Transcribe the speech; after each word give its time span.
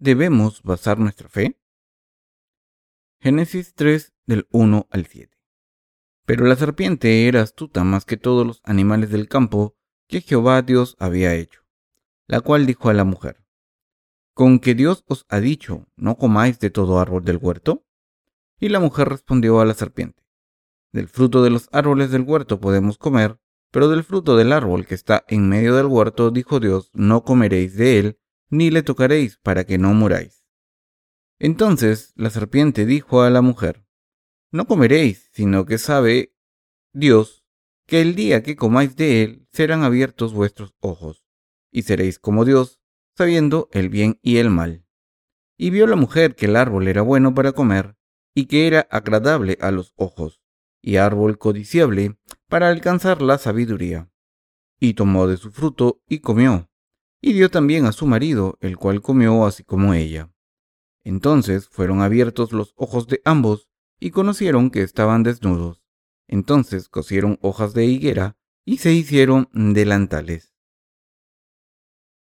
¿En 0.00 0.04
qué 0.04 0.10
debemos 0.10 0.62
basar 0.62 0.98
nuestra 0.98 1.28
fe? 1.28 1.58
Génesis 3.20 3.74
3 3.74 4.14
del 4.26 4.46
1 4.50 4.86
al 4.90 5.06
7. 5.06 5.36
Pero 6.24 6.46
la 6.46 6.56
serpiente 6.56 7.28
era 7.28 7.42
astuta 7.42 7.84
más 7.84 8.06
que 8.06 8.16
todos 8.16 8.46
los 8.46 8.60
animales 8.64 9.10
del 9.10 9.28
campo 9.28 9.76
que 10.08 10.22
Jehová 10.22 10.62
Dios 10.62 10.96
había 10.98 11.34
hecho, 11.34 11.60
la 12.26 12.40
cual 12.40 12.66
dijo 12.66 12.88
a 12.88 12.94
la 12.94 13.04
mujer, 13.04 13.44
¿con 14.34 14.58
que 14.58 14.74
Dios 14.74 15.04
os 15.06 15.26
ha 15.28 15.38
dicho, 15.40 15.86
no 15.96 16.16
comáis 16.16 16.58
de 16.60 16.70
todo 16.70 16.98
árbol 16.98 17.24
del 17.24 17.36
huerto? 17.36 17.84
Y 18.58 18.70
la 18.70 18.80
mujer 18.80 19.08
respondió 19.08 19.60
a 19.60 19.66
la 19.66 19.74
serpiente, 19.74 20.22
del 20.92 21.08
fruto 21.08 21.42
de 21.42 21.50
los 21.50 21.68
árboles 21.72 22.10
del 22.10 22.22
huerto 22.22 22.58
podemos 22.58 22.96
comer, 22.96 23.38
pero 23.70 23.88
del 23.88 24.02
fruto 24.02 24.36
del 24.36 24.52
árbol 24.52 24.86
que 24.86 24.94
está 24.94 25.24
en 25.28 25.48
medio 25.48 25.76
del 25.76 25.86
huerto, 25.86 26.30
dijo 26.30 26.58
Dios, 26.58 26.90
no 26.94 27.22
comeréis 27.22 27.76
de 27.76 27.98
él, 27.98 28.19
ni 28.50 28.70
le 28.70 28.82
tocaréis 28.82 29.38
para 29.38 29.64
que 29.64 29.78
no 29.78 29.94
muráis. 29.94 30.44
Entonces 31.38 32.12
la 32.16 32.30
serpiente 32.30 32.84
dijo 32.84 33.22
a 33.22 33.30
la 33.30 33.40
mujer, 33.40 33.86
No 34.50 34.66
comeréis, 34.66 35.30
sino 35.32 35.64
que 35.64 35.78
sabe 35.78 36.34
Dios 36.92 37.44
que 37.86 38.00
el 38.00 38.14
día 38.14 38.42
que 38.42 38.56
comáis 38.56 38.94
de 38.96 39.22
él 39.22 39.48
serán 39.52 39.82
abiertos 39.82 40.32
vuestros 40.32 40.74
ojos, 40.80 41.24
y 41.72 41.82
seréis 41.82 42.18
como 42.18 42.44
Dios, 42.44 42.80
sabiendo 43.16 43.68
el 43.72 43.88
bien 43.88 44.18
y 44.22 44.36
el 44.36 44.50
mal. 44.50 44.84
Y 45.56 45.70
vio 45.70 45.86
la 45.86 45.96
mujer 45.96 46.34
que 46.34 46.46
el 46.46 46.56
árbol 46.56 46.88
era 46.88 47.02
bueno 47.02 47.34
para 47.34 47.52
comer, 47.52 47.96
y 48.34 48.46
que 48.46 48.66
era 48.66 48.80
agradable 48.90 49.58
a 49.60 49.70
los 49.70 49.92
ojos, 49.96 50.40
y 50.80 50.96
árbol 50.96 51.38
codiciable 51.38 52.16
para 52.48 52.68
alcanzar 52.68 53.22
la 53.22 53.38
sabiduría. 53.38 54.10
Y 54.78 54.94
tomó 54.94 55.26
de 55.26 55.36
su 55.36 55.50
fruto 55.50 56.02
y 56.08 56.20
comió, 56.20 56.69
y 57.20 57.32
dio 57.32 57.50
también 57.50 57.86
a 57.86 57.92
su 57.92 58.06
marido, 58.06 58.56
el 58.60 58.76
cual 58.76 59.02
comió 59.02 59.44
así 59.44 59.64
como 59.64 59.94
ella. 59.94 60.30
Entonces 61.04 61.68
fueron 61.68 62.02
abiertos 62.02 62.52
los 62.52 62.72
ojos 62.76 63.06
de 63.06 63.20
ambos, 63.24 63.68
y 63.98 64.10
conocieron 64.10 64.70
que 64.70 64.82
estaban 64.82 65.22
desnudos. 65.22 65.82
Entonces 66.26 66.88
cosieron 66.88 67.38
hojas 67.42 67.74
de 67.74 67.84
higuera, 67.84 68.36
y 68.64 68.78
se 68.78 68.92
hicieron 68.92 69.48
delantales. 69.52 70.54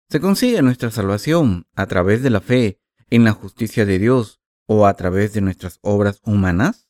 ¿Se 0.10 0.20
consigue 0.20 0.62
nuestra 0.62 0.90
salvación 0.90 1.68
a 1.76 1.86
través 1.86 2.24
de 2.24 2.32
la 2.32 2.42
fe 2.42 2.82
en 3.10 3.24
la 3.24 3.32
justicia 3.32 3.86
de 3.86 4.00
Dios 4.00 4.42
o 4.66 4.88
a 4.88 4.96
través 4.96 5.34
de 5.34 5.42
nuestras 5.42 5.80
obras 5.82 6.22
humanas? 6.26 6.90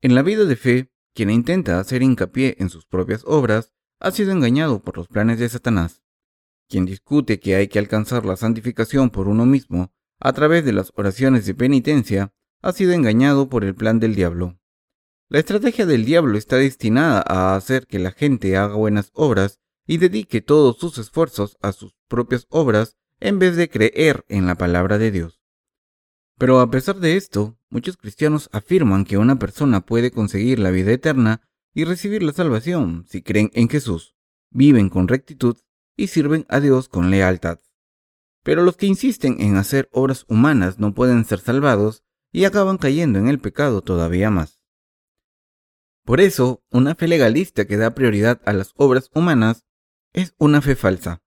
En 0.00 0.14
la 0.14 0.22
vida 0.22 0.44
de 0.44 0.56
fe, 0.56 0.92
quien 1.14 1.30
intenta 1.30 1.78
hacer 1.78 2.02
hincapié 2.02 2.56
en 2.58 2.70
sus 2.70 2.86
propias 2.86 3.22
obras 3.26 3.72
ha 4.00 4.10
sido 4.10 4.32
engañado 4.32 4.82
por 4.82 4.96
los 4.96 5.08
planes 5.08 5.38
de 5.38 5.48
Satanás. 5.48 6.01
Quien 6.72 6.86
discute 6.86 7.38
que 7.38 7.54
hay 7.54 7.68
que 7.68 7.78
alcanzar 7.78 8.24
la 8.24 8.34
santificación 8.34 9.10
por 9.10 9.28
uno 9.28 9.44
mismo 9.44 9.92
a 10.18 10.32
través 10.32 10.64
de 10.64 10.72
las 10.72 10.90
oraciones 10.96 11.44
de 11.44 11.54
penitencia 11.54 12.32
ha 12.62 12.72
sido 12.72 12.92
engañado 12.92 13.50
por 13.50 13.62
el 13.62 13.74
plan 13.74 14.00
del 14.00 14.14
diablo. 14.14 14.58
La 15.28 15.40
estrategia 15.40 15.84
del 15.84 16.06
diablo 16.06 16.38
está 16.38 16.56
destinada 16.56 17.22
a 17.26 17.56
hacer 17.56 17.86
que 17.86 17.98
la 17.98 18.10
gente 18.10 18.56
haga 18.56 18.74
buenas 18.74 19.10
obras 19.12 19.60
y 19.86 19.98
dedique 19.98 20.40
todos 20.40 20.78
sus 20.78 20.96
esfuerzos 20.96 21.58
a 21.60 21.72
sus 21.72 21.94
propias 22.08 22.46
obras 22.48 22.96
en 23.20 23.38
vez 23.38 23.56
de 23.56 23.68
creer 23.68 24.24
en 24.28 24.46
la 24.46 24.54
palabra 24.54 24.96
de 24.96 25.10
Dios. 25.10 25.42
Pero 26.38 26.60
a 26.60 26.70
pesar 26.70 27.00
de 27.00 27.18
esto, 27.18 27.58
muchos 27.68 27.98
cristianos 27.98 28.48
afirman 28.50 29.04
que 29.04 29.18
una 29.18 29.38
persona 29.38 29.82
puede 29.82 30.10
conseguir 30.10 30.58
la 30.58 30.70
vida 30.70 30.92
eterna 30.92 31.42
y 31.74 31.84
recibir 31.84 32.22
la 32.22 32.32
salvación 32.32 33.04
si 33.10 33.20
creen 33.20 33.50
en 33.52 33.68
Jesús, 33.68 34.16
viven 34.50 34.88
con 34.88 35.06
rectitud 35.06 35.58
y 35.96 36.08
sirven 36.08 36.46
a 36.48 36.60
Dios 36.60 36.88
con 36.88 37.10
lealtad. 37.10 37.58
Pero 38.42 38.62
los 38.62 38.76
que 38.76 38.86
insisten 38.86 39.40
en 39.40 39.56
hacer 39.56 39.88
obras 39.92 40.24
humanas 40.28 40.78
no 40.78 40.94
pueden 40.94 41.24
ser 41.24 41.40
salvados 41.40 42.02
y 42.32 42.44
acaban 42.44 42.78
cayendo 42.78 43.18
en 43.18 43.28
el 43.28 43.38
pecado 43.38 43.82
todavía 43.82 44.30
más. 44.30 44.62
Por 46.04 46.20
eso, 46.20 46.64
una 46.70 46.94
fe 46.96 47.06
legalista 47.06 47.66
que 47.66 47.76
da 47.76 47.94
prioridad 47.94 48.40
a 48.44 48.52
las 48.52 48.72
obras 48.76 49.10
humanas 49.14 49.64
es 50.12 50.34
una 50.38 50.60
fe 50.60 50.74
falsa. 50.74 51.22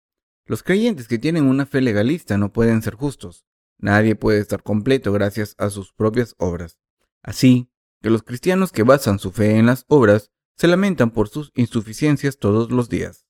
Los 0.46 0.64
creyentes 0.64 1.08
que 1.08 1.18
tienen 1.18 1.46
una 1.46 1.66
fe 1.66 1.82
legalista 1.82 2.38
no 2.38 2.52
pueden 2.52 2.82
ser 2.82 2.96
justos. 2.96 3.46
Nadie 3.78 4.16
puede 4.16 4.40
estar 4.40 4.64
completo 4.64 5.12
gracias 5.12 5.56
a 5.58 5.70
sus 5.70 5.94
propias 5.94 6.36
obras. 6.38 6.78
Así 7.24 7.72
que 8.02 8.10
los 8.10 8.24
cristianos 8.24 8.72
que 8.72 8.84
basan 8.84 9.18
su 9.20 9.32
fe 9.32 9.58
en 9.58 9.66
las 9.66 9.86
obras 9.88 10.32
se 10.58 10.68
lamentan 10.68 11.12
por 11.12 11.30
sus 11.30 11.52
insuficiencias 11.56 12.38
todos 12.38 12.72
los 12.72 12.90
días. 12.90 13.25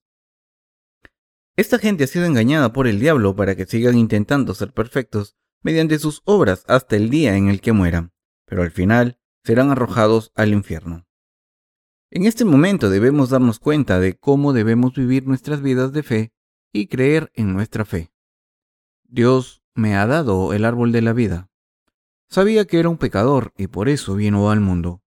Esta 1.58 1.80
gente 1.80 2.04
ha 2.04 2.08
sido 2.08 2.26
engañada 2.26 2.74
por 2.74 2.86
el 2.86 3.00
diablo 3.00 3.36
para 3.36 3.56
que 3.56 3.66
sigan 3.66 3.98
intentando 3.98 4.54
ser 4.54 4.74
perfectos 4.74 5.38
mediante 5.62 6.00
sus 6.00 6.22
obras 6.26 6.66
hasta 6.68 6.98
el 6.98 7.10
día 7.10 7.38
en 7.38 7.48
el 7.48 7.62
que 7.62 7.72
mueran, 7.72 8.12
pero 8.46 8.62
al 8.62 8.72
final 8.72 9.20
serán 9.44 9.72
arrojados 9.72 10.34
al 10.36 10.52
infierno. 10.52 11.08
En 12.12 12.26
este 12.26 12.44
momento 12.44 12.90
debemos 12.90 13.30
darnos 13.30 13.60
cuenta 13.60 14.00
de 14.00 14.18
cómo 14.18 14.52
debemos 14.52 14.96
vivir 14.96 15.28
nuestras 15.28 15.62
vidas 15.62 15.94
de 15.94 16.04
fe 16.04 16.34
y 16.74 16.88
creer 16.88 17.32
en 17.36 17.54
nuestra 17.54 17.86
fe. 17.86 18.12
Dios 19.04 19.64
me 19.74 19.96
ha 19.96 20.06
dado 20.06 20.52
el 20.54 20.66
árbol 20.66 20.92
de 20.92 21.02
la 21.02 21.14
vida. 21.14 21.50
Sabía 22.30 22.66
que 22.66 22.80
era 22.80 22.90
un 22.90 22.98
pecador 22.98 23.54
y 23.58 23.68
por 23.68 23.88
eso 23.88 24.16
vino 24.16 24.52
al 24.52 24.60
mundo. 24.60 25.04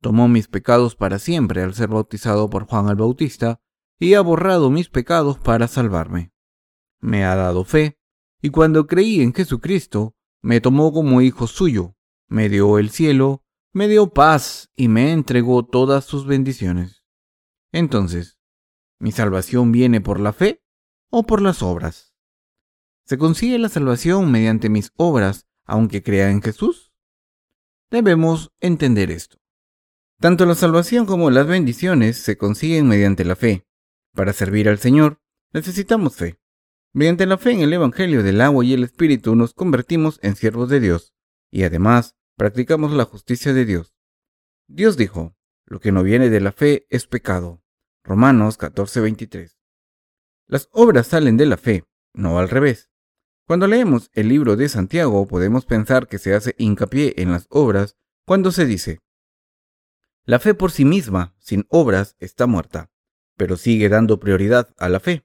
Tomó 0.00 0.28
mis 0.28 0.46
pecados 0.46 0.94
para 0.94 1.18
siempre 1.18 1.62
al 1.62 1.74
ser 1.74 1.88
bautizado 1.88 2.48
por 2.48 2.66
Juan 2.66 2.88
el 2.88 2.96
Bautista 2.96 3.60
y 3.98 4.14
ha 4.14 4.20
borrado 4.20 4.70
mis 4.70 4.88
pecados 4.88 5.38
para 5.38 5.68
salvarme. 5.68 6.32
Me 7.00 7.24
ha 7.24 7.34
dado 7.34 7.64
fe, 7.64 7.98
y 8.40 8.50
cuando 8.50 8.86
creí 8.86 9.20
en 9.20 9.34
Jesucristo, 9.34 10.14
me 10.40 10.60
tomó 10.60 10.92
como 10.92 11.20
hijo 11.20 11.46
suyo, 11.46 11.96
me 12.28 12.48
dio 12.48 12.78
el 12.78 12.90
cielo, 12.90 13.44
me 13.72 13.88
dio 13.88 14.12
paz 14.12 14.70
y 14.76 14.88
me 14.88 15.12
entregó 15.12 15.64
todas 15.64 16.04
sus 16.04 16.26
bendiciones. 16.26 17.04
Entonces, 17.72 18.38
¿mi 18.98 19.12
salvación 19.12 19.72
viene 19.72 20.00
por 20.00 20.20
la 20.20 20.32
fe 20.32 20.62
o 21.10 21.24
por 21.24 21.42
las 21.42 21.62
obras? 21.62 22.14
¿Se 23.04 23.18
consigue 23.18 23.58
la 23.58 23.68
salvación 23.68 24.30
mediante 24.30 24.68
mis 24.68 24.92
obras 24.96 25.46
aunque 25.64 26.02
crea 26.02 26.30
en 26.30 26.42
Jesús? 26.42 26.92
Debemos 27.90 28.52
entender 28.60 29.10
esto. 29.10 29.38
Tanto 30.20 30.46
la 30.46 30.54
salvación 30.54 31.06
como 31.06 31.30
las 31.30 31.46
bendiciones 31.46 32.18
se 32.18 32.36
consiguen 32.36 32.88
mediante 32.88 33.24
la 33.24 33.36
fe. 33.36 33.67
Para 34.18 34.32
servir 34.32 34.68
al 34.68 34.80
Señor, 34.80 35.20
necesitamos 35.52 36.16
fe. 36.16 36.40
Mediante 36.92 37.24
la 37.24 37.38
fe 37.38 37.52
en 37.52 37.60
el 37.60 37.72
Evangelio 37.72 38.24
del 38.24 38.40
agua 38.40 38.64
y 38.64 38.72
el 38.72 38.82
Espíritu 38.82 39.36
nos 39.36 39.54
convertimos 39.54 40.18
en 40.22 40.34
siervos 40.34 40.68
de 40.68 40.80
Dios 40.80 41.14
y 41.52 41.62
además 41.62 42.16
practicamos 42.36 42.90
la 42.92 43.04
justicia 43.04 43.54
de 43.54 43.64
Dios. 43.64 43.94
Dios 44.66 44.96
dijo, 44.96 45.36
lo 45.66 45.78
que 45.78 45.92
no 45.92 46.02
viene 46.02 46.30
de 46.30 46.40
la 46.40 46.50
fe 46.50 46.88
es 46.90 47.06
pecado. 47.06 47.62
Romanos 48.02 48.58
14:23. 48.58 49.56
Las 50.48 50.68
obras 50.72 51.06
salen 51.06 51.36
de 51.36 51.46
la 51.46 51.56
fe, 51.56 51.84
no 52.12 52.40
al 52.40 52.48
revés. 52.48 52.90
Cuando 53.46 53.68
leemos 53.68 54.10
el 54.14 54.26
libro 54.26 54.56
de 54.56 54.68
Santiago 54.68 55.28
podemos 55.28 55.64
pensar 55.64 56.08
que 56.08 56.18
se 56.18 56.34
hace 56.34 56.56
hincapié 56.58 57.14
en 57.18 57.30
las 57.30 57.46
obras 57.50 57.96
cuando 58.26 58.50
se 58.50 58.66
dice, 58.66 58.98
la 60.24 60.40
fe 60.40 60.54
por 60.54 60.72
sí 60.72 60.84
misma, 60.84 61.36
sin 61.38 61.66
obras, 61.68 62.16
está 62.18 62.48
muerta 62.48 62.90
pero 63.38 63.56
sigue 63.56 63.88
dando 63.88 64.20
prioridad 64.20 64.74
a 64.76 64.90
la 64.90 65.00
fe. 65.00 65.24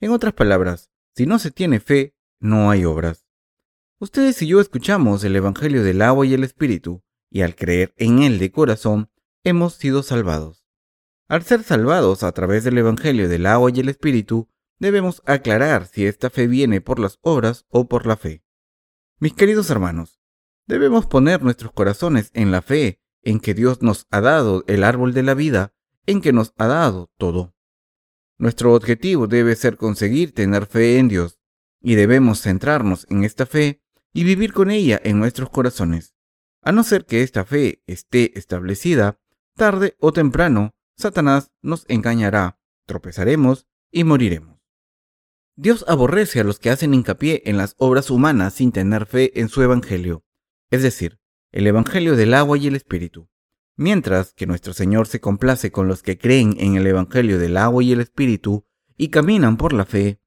En 0.00 0.10
otras 0.10 0.34
palabras, 0.34 0.90
si 1.14 1.24
no 1.24 1.38
se 1.38 1.50
tiene 1.50 1.80
fe, 1.80 2.14
no 2.40 2.68
hay 2.70 2.84
obras. 2.84 3.26
Ustedes 3.98 4.42
y 4.42 4.48
yo 4.48 4.60
escuchamos 4.60 5.24
el 5.24 5.34
Evangelio 5.36 5.82
del 5.82 6.02
agua 6.02 6.26
y 6.26 6.34
el 6.34 6.44
Espíritu, 6.44 7.02
y 7.30 7.40
al 7.40 7.54
creer 7.54 7.94
en 7.96 8.22
él 8.22 8.38
de 8.38 8.50
corazón, 8.50 9.08
hemos 9.44 9.74
sido 9.74 10.02
salvados. 10.02 10.66
Al 11.28 11.42
ser 11.44 11.62
salvados 11.62 12.22
a 12.22 12.32
través 12.32 12.64
del 12.64 12.76
Evangelio 12.76 13.28
del 13.28 13.46
agua 13.46 13.70
y 13.72 13.80
el 13.80 13.88
Espíritu, 13.88 14.48
debemos 14.78 15.22
aclarar 15.24 15.86
si 15.86 16.06
esta 16.06 16.28
fe 16.28 16.48
viene 16.48 16.80
por 16.80 16.98
las 16.98 17.18
obras 17.22 17.64
o 17.68 17.88
por 17.88 18.06
la 18.06 18.16
fe. 18.16 18.44
Mis 19.20 19.32
queridos 19.32 19.70
hermanos, 19.70 20.20
debemos 20.66 21.06
poner 21.06 21.42
nuestros 21.42 21.72
corazones 21.72 22.30
en 22.34 22.50
la 22.50 22.62
fe 22.62 23.00
en 23.22 23.38
que 23.38 23.54
Dios 23.54 23.80
nos 23.80 24.06
ha 24.10 24.20
dado 24.20 24.64
el 24.66 24.82
árbol 24.84 25.14
de 25.14 25.22
la 25.22 25.34
vida 25.34 25.73
en 26.06 26.20
que 26.20 26.32
nos 26.32 26.52
ha 26.56 26.66
dado 26.66 27.10
todo. 27.16 27.54
Nuestro 28.38 28.74
objetivo 28.74 29.26
debe 29.26 29.56
ser 29.56 29.76
conseguir 29.76 30.32
tener 30.32 30.66
fe 30.66 30.98
en 30.98 31.08
Dios 31.08 31.38
y 31.80 31.94
debemos 31.94 32.40
centrarnos 32.40 33.06
en 33.10 33.24
esta 33.24 33.46
fe 33.46 33.82
y 34.12 34.24
vivir 34.24 34.52
con 34.52 34.70
ella 34.70 35.00
en 35.02 35.18
nuestros 35.18 35.50
corazones. 35.50 36.14
A 36.62 36.72
no 36.72 36.82
ser 36.82 37.04
que 37.04 37.22
esta 37.22 37.44
fe 37.44 37.82
esté 37.86 38.36
establecida, 38.38 39.20
tarde 39.54 39.96
o 40.00 40.12
temprano, 40.12 40.74
Satanás 40.96 41.52
nos 41.62 41.84
engañará, 41.88 42.58
tropezaremos 42.86 43.66
y 43.90 44.04
moriremos. 44.04 44.54
Dios 45.56 45.84
aborrece 45.86 46.40
a 46.40 46.44
los 46.44 46.58
que 46.58 46.70
hacen 46.70 46.94
hincapié 46.94 47.42
en 47.46 47.56
las 47.56 47.74
obras 47.78 48.10
humanas 48.10 48.54
sin 48.54 48.72
tener 48.72 49.06
fe 49.06 49.38
en 49.38 49.48
su 49.48 49.62
Evangelio, 49.62 50.24
es 50.70 50.82
decir, 50.82 51.20
el 51.52 51.66
Evangelio 51.66 52.16
del 52.16 52.34
agua 52.34 52.58
y 52.58 52.66
el 52.66 52.74
Espíritu. 52.74 53.28
Mientras 53.76 54.32
que 54.32 54.46
nuestro 54.46 54.72
Señor 54.72 55.08
se 55.08 55.20
complace 55.20 55.72
con 55.72 55.88
los 55.88 56.02
que 56.02 56.16
creen 56.16 56.54
en 56.58 56.76
el 56.76 56.86
Evangelio 56.86 57.38
del 57.38 57.56
agua 57.56 57.82
y 57.82 57.92
el 57.92 58.00
Espíritu 58.00 58.64
y 58.96 59.08
caminan 59.08 59.56
por 59.56 59.72
la 59.72 59.84
fe, 59.84 60.20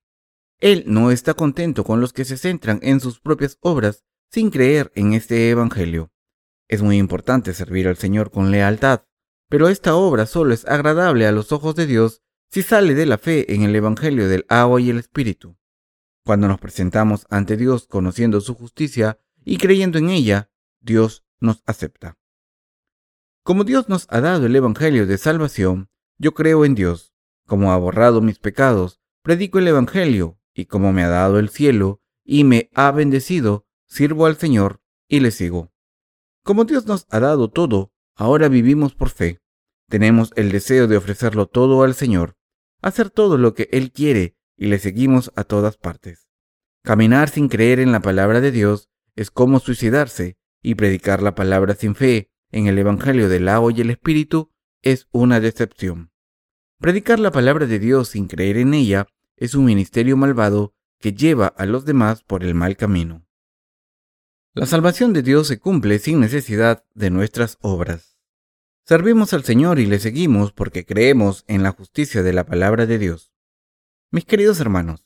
Él 0.59 0.83
no 0.85 1.11
está 1.11 1.33
contento 1.33 1.85
con 1.85 2.01
los 2.01 2.11
que 2.11 2.25
se 2.25 2.35
centran 2.37 2.79
en 2.81 2.99
sus 2.99 3.21
propias 3.21 3.57
obras 3.61 4.03
sin 4.29 4.49
creer 4.49 4.91
en 4.95 5.13
este 5.13 5.49
Evangelio. 5.49 6.11
Es 6.67 6.81
muy 6.81 6.97
importante 6.97 7.53
servir 7.53 7.87
al 7.87 7.95
Señor 7.95 8.31
con 8.31 8.51
lealtad, 8.51 9.03
pero 9.47 9.69
esta 9.69 9.95
obra 9.95 10.25
solo 10.25 10.53
es 10.53 10.65
agradable 10.65 11.25
a 11.25 11.31
los 11.31 11.53
ojos 11.53 11.75
de 11.75 11.85
Dios 11.85 12.21
si 12.49 12.63
sale 12.63 12.95
de 12.95 13.05
la 13.05 13.17
fe 13.17 13.53
en 13.53 13.63
el 13.63 13.73
Evangelio 13.73 14.27
del 14.27 14.45
agua 14.49 14.81
y 14.81 14.89
el 14.89 14.99
Espíritu. 14.99 15.57
Cuando 16.25 16.49
nos 16.49 16.59
presentamos 16.59 17.25
ante 17.29 17.55
Dios 17.55 17.87
conociendo 17.87 18.41
su 18.41 18.55
justicia 18.55 19.21
y 19.45 19.57
creyendo 19.57 19.97
en 19.97 20.09
ella, 20.09 20.51
Dios 20.81 21.25
nos 21.39 21.63
acepta. 21.65 22.17
Como 23.47 23.63
Dios 23.63 23.87
nos 23.87 24.07
ha 24.09 24.19
dado 24.19 24.45
el 24.45 24.57
Evangelio 24.57 25.07
de 25.07 25.17
salvación, 25.17 25.87
yo 26.17 26.33
creo 26.33 26.65
en 26.65 26.75
Dios. 26.75 27.13
Como 27.45 27.71
ha 27.71 27.77
borrado 27.77 28.19
mis 28.19 28.39
pecados, 28.39 28.99
predico 29.23 29.59
el 29.59 29.69
Evangelio, 29.69 30.37
y 30.53 30.65
como 30.65 30.91
me 30.91 31.01
ha 31.03 31.07
dado 31.07 31.39
el 31.39 31.47
cielo 31.47 32.01
y 32.25 32.43
me 32.43 32.69
ha 32.73 32.91
bendecido, 32.91 33.65
sirvo 33.87 34.25
al 34.25 34.35
Señor 34.35 34.81
y 35.07 35.21
le 35.21 35.31
sigo. 35.31 35.71
Como 36.43 36.65
Dios 36.65 36.87
nos 36.87 37.07
ha 37.09 37.21
dado 37.21 37.49
todo, 37.49 37.93
ahora 38.17 38.49
vivimos 38.49 38.95
por 38.95 39.11
fe. 39.11 39.39
Tenemos 39.87 40.33
el 40.35 40.51
deseo 40.51 40.87
de 40.87 40.97
ofrecerlo 40.97 41.45
todo 41.47 41.83
al 41.83 41.93
Señor, 41.93 42.35
hacer 42.81 43.09
todo 43.09 43.37
lo 43.37 43.53
que 43.53 43.69
Él 43.71 43.93
quiere 43.93 44.35
y 44.57 44.65
le 44.65 44.77
seguimos 44.77 45.31
a 45.37 45.45
todas 45.45 45.77
partes. 45.77 46.27
Caminar 46.83 47.29
sin 47.29 47.47
creer 47.47 47.79
en 47.79 47.93
la 47.93 48.01
palabra 48.01 48.41
de 48.41 48.51
Dios 48.51 48.89
es 49.15 49.31
como 49.31 49.61
suicidarse 49.61 50.35
y 50.61 50.75
predicar 50.75 51.23
la 51.23 51.33
palabra 51.33 51.75
sin 51.75 51.95
fe 51.95 52.29
en 52.51 52.67
el 52.67 52.77
Evangelio 52.77 53.29
del 53.29 53.49
agua 53.49 53.71
y 53.75 53.81
el 53.81 53.89
Espíritu 53.89 54.51
es 54.81 55.07
una 55.11 55.39
decepción. 55.39 56.11
Predicar 56.79 57.19
la 57.19 57.31
palabra 57.31 57.65
de 57.65 57.79
Dios 57.79 58.09
sin 58.09 58.27
creer 58.27 58.57
en 58.57 58.73
ella 58.73 59.07
es 59.35 59.55
un 59.55 59.65
ministerio 59.65 60.17
malvado 60.17 60.75
que 60.99 61.13
lleva 61.13 61.47
a 61.47 61.65
los 61.65 61.85
demás 61.85 62.23
por 62.23 62.43
el 62.43 62.55
mal 62.55 62.77
camino. 62.77 63.25
La 64.53 64.65
salvación 64.65 65.13
de 65.13 65.21
Dios 65.21 65.47
se 65.47 65.59
cumple 65.59 65.99
sin 65.99 66.19
necesidad 66.19 66.83
de 66.95 67.09
nuestras 67.09 67.57
obras. 67.61 68.17
Servimos 68.85 69.33
al 69.33 69.43
Señor 69.43 69.79
y 69.79 69.85
le 69.85 69.99
seguimos 69.99 70.51
porque 70.53 70.85
creemos 70.85 71.43
en 71.47 71.61
la 71.61 71.71
justicia 71.71 72.23
de 72.23 72.33
la 72.33 72.45
palabra 72.45 72.85
de 72.85 72.97
Dios. 72.97 73.33
Mis 74.09 74.25
queridos 74.25 74.59
hermanos, 74.59 75.05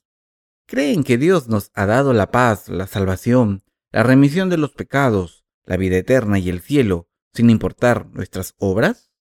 ¿creen 0.68 1.04
que 1.04 1.18
Dios 1.18 1.50
nos 1.50 1.72
ha 1.74 1.86
dado 1.86 2.14
la 2.14 2.32
paz, 2.32 2.70
la 2.70 2.88
salvación, 2.88 3.64
la 3.92 4.04
remisión 4.04 4.50
de 4.50 4.58
los 4.58 4.72
pecados, 4.72 5.44
la 5.66 5.78
vida 5.78 5.98
eterna 5.98 6.40
y 6.40 6.50
el 6.50 6.62
cielo 6.62 7.10
sin 7.34 7.50
importar 7.50 8.08
nuestras 8.08 8.56
obras? 8.58 9.12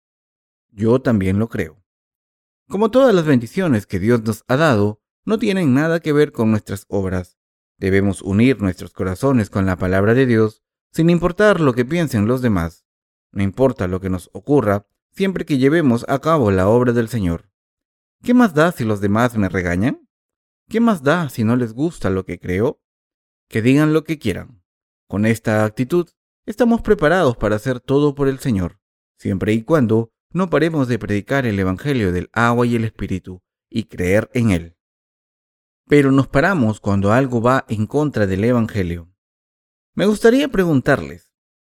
Yo 0.70 1.00
también 1.00 1.38
lo 1.38 1.48
creo. 1.48 1.82
Como 2.68 2.90
todas 2.90 3.14
las 3.14 3.24
bendiciones 3.24 3.86
que 3.86 3.98
Dios 3.98 4.22
nos 4.22 4.44
ha 4.46 4.56
dado, 4.56 5.02
no 5.24 5.38
tienen 5.38 5.74
nada 5.74 6.00
que 6.00 6.12
ver 6.12 6.32
con 6.32 6.50
nuestras 6.50 6.86
obras, 6.88 7.40
Debemos 7.80 8.20
unir 8.20 8.60
nuestros 8.60 8.92
corazones 8.92 9.48
con 9.48 9.64
la 9.64 9.76
palabra 9.76 10.12
de 10.12 10.26
Dios 10.26 10.62
sin 10.92 11.08
importar 11.08 11.60
lo 11.60 11.72
que 11.72 11.86
piensen 11.86 12.26
los 12.26 12.42
demás. 12.42 12.84
No 13.32 13.42
importa 13.42 13.88
lo 13.88 14.00
que 14.00 14.10
nos 14.10 14.28
ocurra, 14.34 14.86
siempre 15.12 15.46
que 15.46 15.56
llevemos 15.56 16.04
a 16.06 16.18
cabo 16.18 16.50
la 16.50 16.68
obra 16.68 16.92
del 16.92 17.08
Señor. 17.08 17.50
¿Qué 18.22 18.34
más 18.34 18.52
da 18.52 18.70
si 18.70 18.84
los 18.84 19.00
demás 19.00 19.38
me 19.38 19.48
regañan? 19.48 20.06
¿Qué 20.68 20.78
más 20.78 21.02
da 21.02 21.30
si 21.30 21.42
no 21.42 21.56
les 21.56 21.72
gusta 21.72 22.10
lo 22.10 22.26
que 22.26 22.38
creo? 22.38 22.82
Que 23.48 23.62
digan 23.62 23.94
lo 23.94 24.04
que 24.04 24.18
quieran. 24.18 24.62
Con 25.08 25.24
esta 25.24 25.64
actitud, 25.64 26.10
estamos 26.46 26.82
preparados 26.82 27.36
para 27.36 27.56
hacer 27.56 27.80
todo 27.80 28.14
por 28.14 28.28
el 28.28 28.38
Señor, 28.38 28.80
siempre 29.18 29.52
y 29.52 29.62
cuando 29.62 30.12
no 30.32 30.50
paremos 30.50 30.88
de 30.88 30.98
predicar 30.98 31.46
el 31.46 31.58
Evangelio 31.58 32.12
del 32.12 32.30
agua 32.32 32.66
y 32.66 32.76
el 32.76 32.84
Espíritu 32.84 33.42
y 33.68 33.84
creer 33.84 34.30
en 34.34 34.50
Él 34.50 34.76
pero 35.90 36.12
nos 36.12 36.28
paramos 36.28 36.78
cuando 36.78 37.12
algo 37.12 37.42
va 37.42 37.64
en 37.68 37.88
contra 37.88 38.28
del 38.28 38.44
Evangelio. 38.44 39.12
Me 39.96 40.06
gustaría 40.06 40.46
preguntarles, 40.46 41.32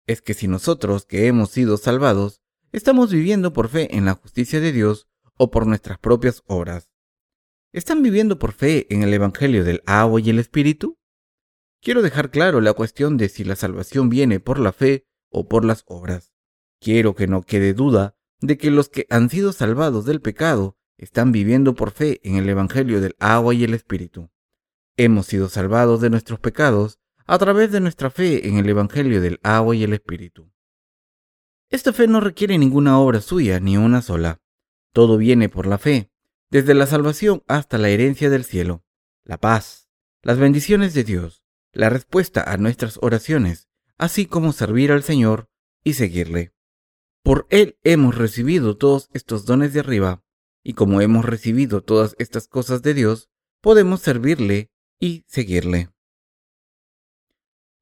¿es 0.07 0.21
que 0.21 0.33
si 0.33 0.47
nosotros 0.47 1.05
que 1.05 1.27
hemos 1.27 1.49
sido 1.49 1.75
salvados 1.75 2.41
estamos 2.71 3.11
viviendo 3.11 3.51
por 3.51 3.67
fe 3.67 3.93
en 3.93 4.05
la 4.05 4.13
justicia 4.13 4.61
de 4.61 4.71
Dios 4.71 5.09
o 5.37 5.51
por 5.51 5.67
nuestras 5.67 5.99
propias 5.99 6.43
obras? 6.45 6.89
¿Están 7.73 8.03
viviendo 8.03 8.39
por 8.39 8.53
fe 8.53 8.87
en 8.89 9.03
el 9.03 9.13
Evangelio 9.13 9.65
del 9.65 9.83
agua 9.85 10.21
y 10.21 10.29
el 10.29 10.39
Espíritu? 10.39 10.97
Quiero 11.85 12.01
dejar 12.01 12.31
claro 12.31 12.61
la 12.61 12.73
cuestión 12.73 13.15
de 13.15 13.29
si 13.29 13.43
la 13.43 13.55
salvación 13.55 14.09
viene 14.09 14.39
por 14.39 14.57
la 14.57 14.71
fe 14.71 15.05
o 15.29 15.47
por 15.47 15.63
las 15.63 15.83
obras. 15.85 16.33
Quiero 16.81 17.13
que 17.13 17.27
no 17.27 17.43
quede 17.43 17.75
duda 17.75 18.17
de 18.41 18.57
que 18.57 18.71
los 18.71 18.89
que 18.89 19.05
han 19.11 19.29
sido 19.29 19.53
salvados 19.53 20.03
del 20.03 20.19
pecado 20.19 20.79
están 20.97 21.31
viviendo 21.31 21.75
por 21.75 21.91
fe 21.91 22.21
en 22.23 22.37
el 22.37 22.49
Evangelio 22.49 23.01
del 23.01 23.15
agua 23.19 23.53
y 23.53 23.63
el 23.63 23.75
Espíritu. 23.75 24.31
Hemos 24.97 25.27
sido 25.27 25.47
salvados 25.47 26.01
de 26.01 26.09
nuestros 26.09 26.39
pecados 26.39 26.97
a 27.27 27.37
través 27.37 27.71
de 27.71 27.81
nuestra 27.81 28.09
fe 28.09 28.47
en 28.47 28.57
el 28.57 28.67
Evangelio 28.67 29.21
del 29.21 29.39
agua 29.43 29.75
y 29.75 29.83
el 29.83 29.93
Espíritu. 29.93 30.51
Esta 31.69 31.93
fe 31.93 32.07
no 32.07 32.19
requiere 32.19 32.57
ninguna 32.57 32.97
obra 32.97 33.21
suya, 33.21 33.59
ni 33.59 33.77
una 33.77 34.01
sola. 34.01 34.41
Todo 34.91 35.17
viene 35.17 35.49
por 35.49 35.67
la 35.67 35.77
fe, 35.77 36.09
desde 36.49 36.73
la 36.73 36.87
salvación 36.87 37.43
hasta 37.45 37.77
la 37.77 37.89
herencia 37.89 38.31
del 38.31 38.43
cielo, 38.43 38.83
la 39.23 39.37
paz, 39.37 39.87
las 40.23 40.39
bendiciones 40.39 40.95
de 40.95 41.03
Dios, 41.03 41.44
la 41.75 41.89
respuesta 41.89 42.41
a 42.41 42.57
nuestras 42.57 42.97
oraciones, 43.01 43.67
así 43.97 44.25
como 44.25 44.53
servir 44.53 44.91
al 44.91 45.03
Señor 45.03 45.49
y 45.83 45.93
seguirle. 45.93 46.53
Por 47.21 47.47
Él 47.49 47.77
hemos 47.83 48.15
recibido 48.15 48.77
todos 48.77 49.09
estos 49.13 49.45
dones 49.45 49.73
de 49.73 49.81
arriba 49.81 50.23
y 50.63 50.73
como 50.73 51.01
hemos 51.01 51.25
recibido 51.25 51.83
todas 51.83 52.15
estas 52.17 52.47
cosas 52.47 52.81
de 52.81 52.93
Dios, 52.93 53.29
podemos 53.61 54.01
servirle 54.01 54.71
y 54.99 55.25
seguirle. 55.27 55.89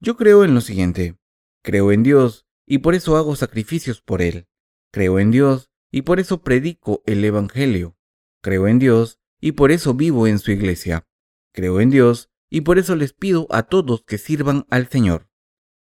Yo 0.01 0.17
creo 0.17 0.43
en 0.43 0.53
lo 0.53 0.61
siguiente. 0.61 1.17
Creo 1.63 1.93
en 1.93 2.03
Dios 2.03 2.45
y 2.65 2.79
por 2.79 2.95
eso 2.95 3.15
hago 3.15 3.35
sacrificios 3.35 4.01
por 4.01 4.21
Él. 4.21 4.47
Creo 4.91 5.19
en 5.19 5.31
Dios 5.31 5.69
y 5.91 6.01
por 6.01 6.19
eso 6.19 6.41
predico 6.41 7.03
el 7.05 7.23
Evangelio. 7.23 7.95
Creo 8.41 8.67
en 8.67 8.79
Dios 8.79 9.19
y 9.39 9.53
por 9.53 9.71
eso 9.71 9.93
vivo 9.93 10.27
en 10.27 10.39
su 10.39 10.51
iglesia. 10.51 11.07
Creo 11.53 11.79
en 11.79 11.89
Dios 11.89 12.32
y 12.53 12.61
por 12.61 12.77
eso 12.77 12.95
les 12.95 13.13
pido 13.13 13.47
a 13.49 13.63
todos 13.63 14.03
que 14.03 14.19
sirvan 14.19 14.67
al 14.69 14.87
Señor. 14.87 15.27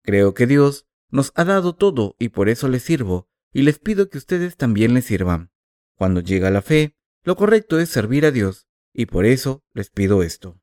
Creo 0.01 0.33
que 0.33 0.47
Dios 0.47 0.87
nos 1.11 1.31
ha 1.35 1.45
dado 1.45 1.75
todo 1.75 2.15
y 2.17 2.29
por 2.29 2.49
eso 2.49 2.67
les 2.67 2.81
sirvo 2.81 3.29
y 3.53 3.61
les 3.61 3.77
pido 3.77 4.09
que 4.09 4.17
ustedes 4.17 4.57
también 4.57 4.95
les 4.95 5.05
sirvan. 5.05 5.51
Cuando 5.93 6.19
llega 6.19 6.49
la 6.49 6.63
fe, 6.63 6.95
lo 7.21 7.35
correcto 7.35 7.79
es 7.79 7.89
servir 7.89 8.25
a 8.25 8.31
Dios, 8.31 8.65
y 8.91 9.05
por 9.05 9.27
eso 9.27 9.63
les 9.73 9.91
pido 9.91 10.23
esto. 10.23 10.59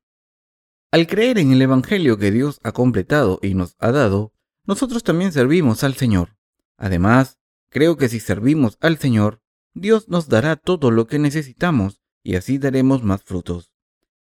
Al 0.91 1.07
creer 1.07 1.37
en 1.37 1.53
el 1.53 1.61
Evangelio 1.61 2.17
que 2.17 2.29
Dios 2.29 2.59
ha 2.63 2.73
completado 2.73 3.39
y 3.41 3.53
nos 3.53 3.77
ha 3.79 3.93
dado, 3.93 4.33
nosotros 4.65 5.01
también 5.01 5.31
servimos 5.31 5.85
al 5.85 5.93
Señor. 5.93 6.35
Además, 6.75 7.39
creo 7.69 7.95
que 7.95 8.09
si 8.09 8.19
servimos 8.19 8.77
al 8.81 8.97
Señor, 8.97 9.41
Dios 9.73 10.09
nos 10.09 10.27
dará 10.27 10.57
todo 10.57 10.91
lo 10.91 11.07
que 11.07 11.19
necesitamos 11.19 12.01
y 12.21 12.35
así 12.35 12.57
daremos 12.57 13.01
más 13.01 13.23
frutos. 13.23 13.74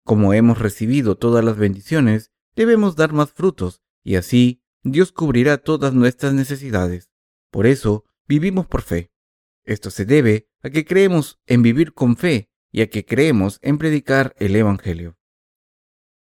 Como 0.04 0.34
hemos 0.34 0.58
recibido 0.58 1.16
todas 1.16 1.44
las 1.44 1.56
bendiciones, 1.56 2.30
debemos 2.54 2.94
dar 2.94 3.12
más 3.12 3.32
frutos 3.32 3.82
y 4.02 4.16
así 4.16 4.62
Dios 4.82 5.12
cubrirá 5.12 5.58
todas 5.58 5.94
nuestras 5.94 6.34
necesidades. 6.34 7.10
Por 7.50 7.66
eso, 7.66 8.04
vivimos 8.28 8.66
por 8.66 8.82
fe. 8.82 9.10
Esto 9.64 9.90
se 9.90 10.04
debe 10.04 10.48
a 10.62 10.68
que 10.68 10.84
creemos 10.84 11.40
en 11.46 11.62
vivir 11.62 11.94
con 11.94 12.16
fe 12.16 12.50
y 12.70 12.82
a 12.82 12.90
que 12.90 13.06
creemos 13.06 13.58
en 13.62 13.78
predicar 13.78 14.34
el 14.38 14.54
Evangelio. 14.56 15.16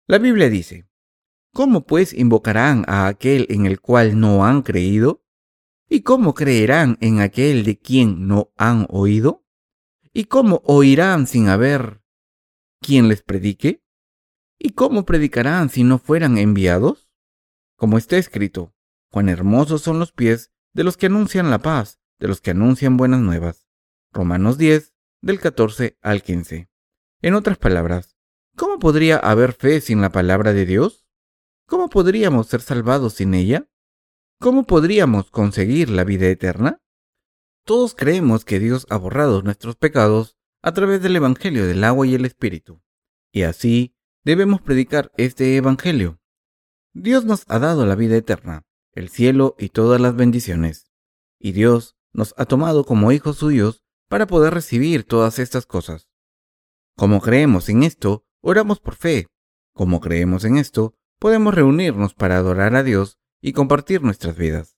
La 0.09 0.19
Biblia 0.19 0.49
dice, 0.49 0.89
¿Cómo 1.53 1.87
pues 1.87 2.13
invocarán 2.13 2.85
a 2.89 3.07
aquel 3.07 3.47
en 3.51 3.67
el 3.67 3.81
cual 3.81 4.19
no 4.19 4.45
han 4.45 4.63
creído? 4.63 5.25
¿Y 5.89 6.03
cómo 6.03 6.35
creerán 6.35 6.99
en 7.01 7.21
aquel 7.21 7.65
de 7.65 7.79
quien 7.79 8.27
no 8.27 8.53
han 8.57 8.87
oído? 8.91 9.45
¿Y 10.13 10.25
cómo 10.25 10.63
oirán 10.65 11.27
sin 11.27 11.49
haber 11.49 12.01
quien 12.81 13.09
les 13.09 13.23
predique? 13.23 13.83
¿Y 14.59 14.71
cómo 14.71 15.05
predicarán 15.05 15.71
si 15.71 15.85
no 15.85 15.99
fueran 15.99 16.39
enviados? 16.39 17.09
Como 17.77 17.99
está 17.99 18.17
escrito, 18.17 18.75
cuán 19.11 19.29
hermosos 19.29 19.83
son 19.83 19.99
los 19.99 20.13
pies 20.13 20.53
de 20.73 20.85
los 20.85 20.97
que 20.97 21.07
anuncian 21.07 21.51
la 21.51 21.61
paz, 21.61 22.01
de 22.19 22.29
los 22.29 22.41
que 22.41 22.51
anuncian 22.51 22.97
buenas 22.97 23.21
nuevas. 23.21 23.69
Romanos 24.13 24.59
10, 24.59 24.95
del 25.23 25.41
14 25.41 25.99
al 26.03 26.23
15. 26.23 26.69
En 27.23 27.35
otras 27.35 27.59
palabras, 27.59 28.17
¿cómo 28.57 28.79
podría 28.79 29.17
haber 29.17 29.53
fe 29.53 29.81
sin 29.81 30.01
la 30.01 30.11
palabra 30.11 30.53
de 30.53 30.67
Dios? 30.67 31.07
¿Cómo 31.67 31.89
podríamos 31.89 32.47
ser 32.47 32.61
salvados 32.61 33.15
sin 33.15 33.35
ella? 33.35 33.69
¿Cómo 34.41 34.65
podríamos 34.65 35.31
conseguir 35.31 35.91
la 35.91 36.05
vida 36.05 36.29
eterna? 36.29 36.81
Todos 37.65 37.95
creemos 37.95 38.45
que 38.45 38.59
Dios 38.59 38.87
ha 38.89 38.97
borrado 38.97 39.43
nuestros 39.43 39.77
pecados 39.77 40.38
a 40.63 40.73
través 40.73 41.03
del 41.03 41.17
Evangelio 41.17 41.67
del 41.67 41.85
agua 41.85 42.07
y 42.07 42.15
el 42.15 42.25
Espíritu, 42.25 42.83
y 43.33 43.43
así 43.43 43.95
debemos 44.25 44.61
predicar 44.61 45.13
este 45.17 45.57
Evangelio. 45.57 46.21
Dios 46.93 47.25
nos 47.25 47.45
ha 47.49 47.59
dado 47.59 47.87
la 47.87 47.95
vida 47.95 48.17
eterna, 48.17 48.67
el 48.93 49.09
cielo 49.09 49.55
y 49.59 49.69
todas 49.69 50.01
las 50.01 50.17
bendiciones, 50.17 50.91
y 51.39 51.53
Dios 51.53 51.97
nos 52.13 52.35
ha 52.37 52.47
tomado 52.47 52.85
como 52.85 53.13
hijos 53.13 53.37
suyos 53.39 53.85
para 54.09 54.27
poder 54.27 54.55
recibir 54.55 55.05
todas 55.05 55.39
estas 55.39 55.67
cosas. 55.67 56.09
Como 56.97 57.21
creemos 57.21 57.69
en 57.69 57.83
esto, 57.83 58.25
oramos 58.41 58.81
por 58.81 58.97
fe, 58.97 59.27
Como 59.73 60.01
creemos 60.01 60.45
en 60.45 60.57
esto, 60.57 60.95
podemos 61.21 61.55
reunirnos 61.55 62.13
para 62.13 62.37
adorar 62.37 62.75
a 62.75 62.83
Dios 62.83 63.19
y 63.41 63.53
compartir 63.53 64.03
nuestras 64.03 64.37
vidas. 64.37 64.77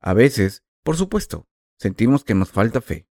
A 0.00 0.14
veces, 0.14 0.62
por 0.84 0.96
supuesto, 0.96 1.48
sentimos 1.76 2.22
que 2.22 2.34
nos 2.34 2.52
falta 2.52 2.80
fe, 2.80 3.08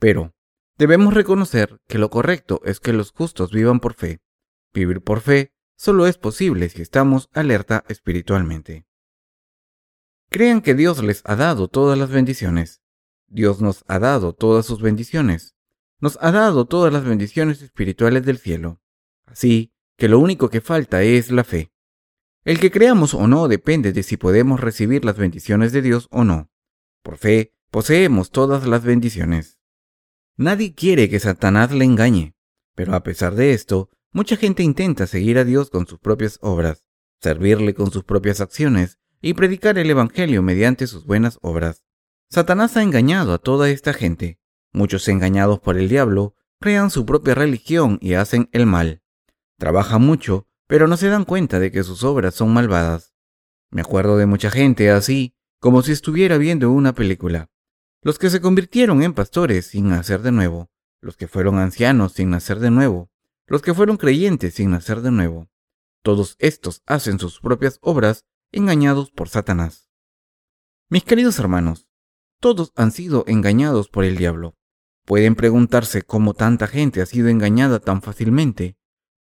pero 0.00 0.34
debemos 0.78 1.14
reconocer 1.14 1.80
que 1.86 1.98
lo 1.98 2.10
correcto 2.10 2.60
es 2.64 2.80
que 2.80 2.92
los 2.92 3.12
justos 3.12 3.50
vivan 3.50 3.80
por 3.80 3.94
fe. 3.94 4.20
Vivir 4.72 5.02
por 5.02 5.20
fe 5.20 5.52
solo 5.76 6.06
es 6.06 6.18
posible 6.18 6.68
si 6.68 6.82
estamos 6.82 7.28
alerta 7.32 7.84
espiritualmente. 7.88 8.86
Crean 10.28 10.60
que 10.60 10.74
Dios 10.74 11.02
les 11.02 11.22
ha 11.24 11.36
dado 11.36 11.68
todas 11.68 11.98
las 11.98 12.10
bendiciones. 12.10 12.82
Dios 13.28 13.60
nos 13.60 13.84
ha 13.86 13.98
dado 13.98 14.34
todas 14.34 14.66
sus 14.66 14.80
bendiciones. 14.80 15.56
Nos 16.00 16.18
ha 16.20 16.30
dado 16.30 16.66
todas 16.66 16.92
las 16.92 17.04
bendiciones 17.04 17.62
espirituales 17.62 18.24
del 18.24 18.38
cielo. 18.38 18.80
Así 19.24 19.72
que 19.96 20.08
lo 20.08 20.18
único 20.18 20.50
que 20.50 20.60
falta 20.60 21.02
es 21.02 21.30
la 21.30 21.44
fe. 21.44 21.72
El 22.44 22.60
que 22.60 22.70
creamos 22.70 23.14
o 23.14 23.26
no 23.26 23.48
depende 23.48 23.92
de 23.92 24.02
si 24.02 24.16
podemos 24.16 24.60
recibir 24.60 25.04
las 25.04 25.16
bendiciones 25.16 25.72
de 25.72 25.82
Dios 25.82 26.06
o 26.10 26.22
no. 26.22 26.50
Por 27.02 27.16
fe, 27.16 27.54
poseemos 27.70 28.30
todas 28.30 28.66
las 28.66 28.84
bendiciones. 28.84 29.55
Nadie 30.38 30.74
quiere 30.74 31.08
que 31.08 31.18
Satanás 31.18 31.72
le 31.72 31.86
engañe, 31.86 32.34
pero 32.74 32.94
a 32.94 33.02
pesar 33.02 33.34
de 33.34 33.54
esto, 33.54 33.88
mucha 34.12 34.36
gente 34.36 34.62
intenta 34.62 35.06
seguir 35.06 35.38
a 35.38 35.44
Dios 35.44 35.70
con 35.70 35.86
sus 35.86 35.98
propias 35.98 36.38
obras, 36.42 36.84
servirle 37.22 37.72
con 37.74 37.90
sus 37.90 38.04
propias 38.04 38.42
acciones 38.42 38.98
y 39.22 39.32
predicar 39.32 39.78
el 39.78 39.88
Evangelio 39.88 40.42
mediante 40.42 40.86
sus 40.86 41.06
buenas 41.06 41.38
obras. 41.40 41.84
Satanás 42.30 42.76
ha 42.76 42.82
engañado 42.82 43.32
a 43.32 43.38
toda 43.38 43.70
esta 43.70 43.94
gente. 43.94 44.38
Muchos 44.74 45.08
engañados 45.08 45.60
por 45.60 45.78
el 45.78 45.88
diablo 45.88 46.34
crean 46.60 46.90
su 46.90 47.06
propia 47.06 47.34
religión 47.34 47.98
y 48.02 48.12
hacen 48.12 48.50
el 48.52 48.66
mal. 48.66 49.02
Trabajan 49.58 50.02
mucho, 50.02 50.46
pero 50.66 50.86
no 50.86 50.98
se 50.98 51.08
dan 51.08 51.24
cuenta 51.24 51.58
de 51.58 51.70
que 51.70 51.82
sus 51.82 52.04
obras 52.04 52.34
son 52.34 52.52
malvadas. 52.52 53.14
Me 53.70 53.80
acuerdo 53.80 54.18
de 54.18 54.26
mucha 54.26 54.50
gente 54.50 54.90
así, 54.90 55.34
como 55.60 55.80
si 55.80 55.92
estuviera 55.92 56.36
viendo 56.36 56.70
una 56.70 56.94
película. 56.94 57.48
Los 58.06 58.20
que 58.20 58.30
se 58.30 58.40
convirtieron 58.40 59.02
en 59.02 59.14
pastores 59.14 59.66
sin 59.66 59.88
nacer 59.88 60.22
de 60.22 60.30
nuevo, 60.30 60.70
los 61.00 61.16
que 61.16 61.26
fueron 61.26 61.58
ancianos 61.58 62.12
sin 62.12 62.30
nacer 62.30 62.60
de 62.60 62.70
nuevo, 62.70 63.10
los 63.48 63.62
que 63.62 63.74
fueron 63.74 63.96
creyentes 63.96 64.54
sin 64.54 64.70
nacer 64.70 65.00
de 65.00 65.10
nuevo. 65.10 65.48
Todos 66.04 66.36
estos 66.38 66.84
hacen 66.86 67.18
sus 67.18 67.40
propias 67.40 67.80
obras 67.82 68.24
engañados 68.52 69.10
por 69.10 69.28
Satanás. 69.28 69.90
Mis 70.88 71.02
queridos 71.02 71.40
hermanos, 71.40 71.88
todos 72.38 72.70
han 72.76 72.92
sido 72.92 73.24
engañados 73.26 73.88
por 73.88 74.04
el 74.04 74.16
diablo. 74.16 74.54
Pueden 75.04 75.34
preguntarse 75.34 76.02
cómo 76.02 76.32
tanta 76.32 76.68
gente 76.68 77.02
ha 77.02 77.06
sido 77.06 77.26
engañada 77.26 77.80
tan 77.80 78.02
fácilmente, 78.02 78.76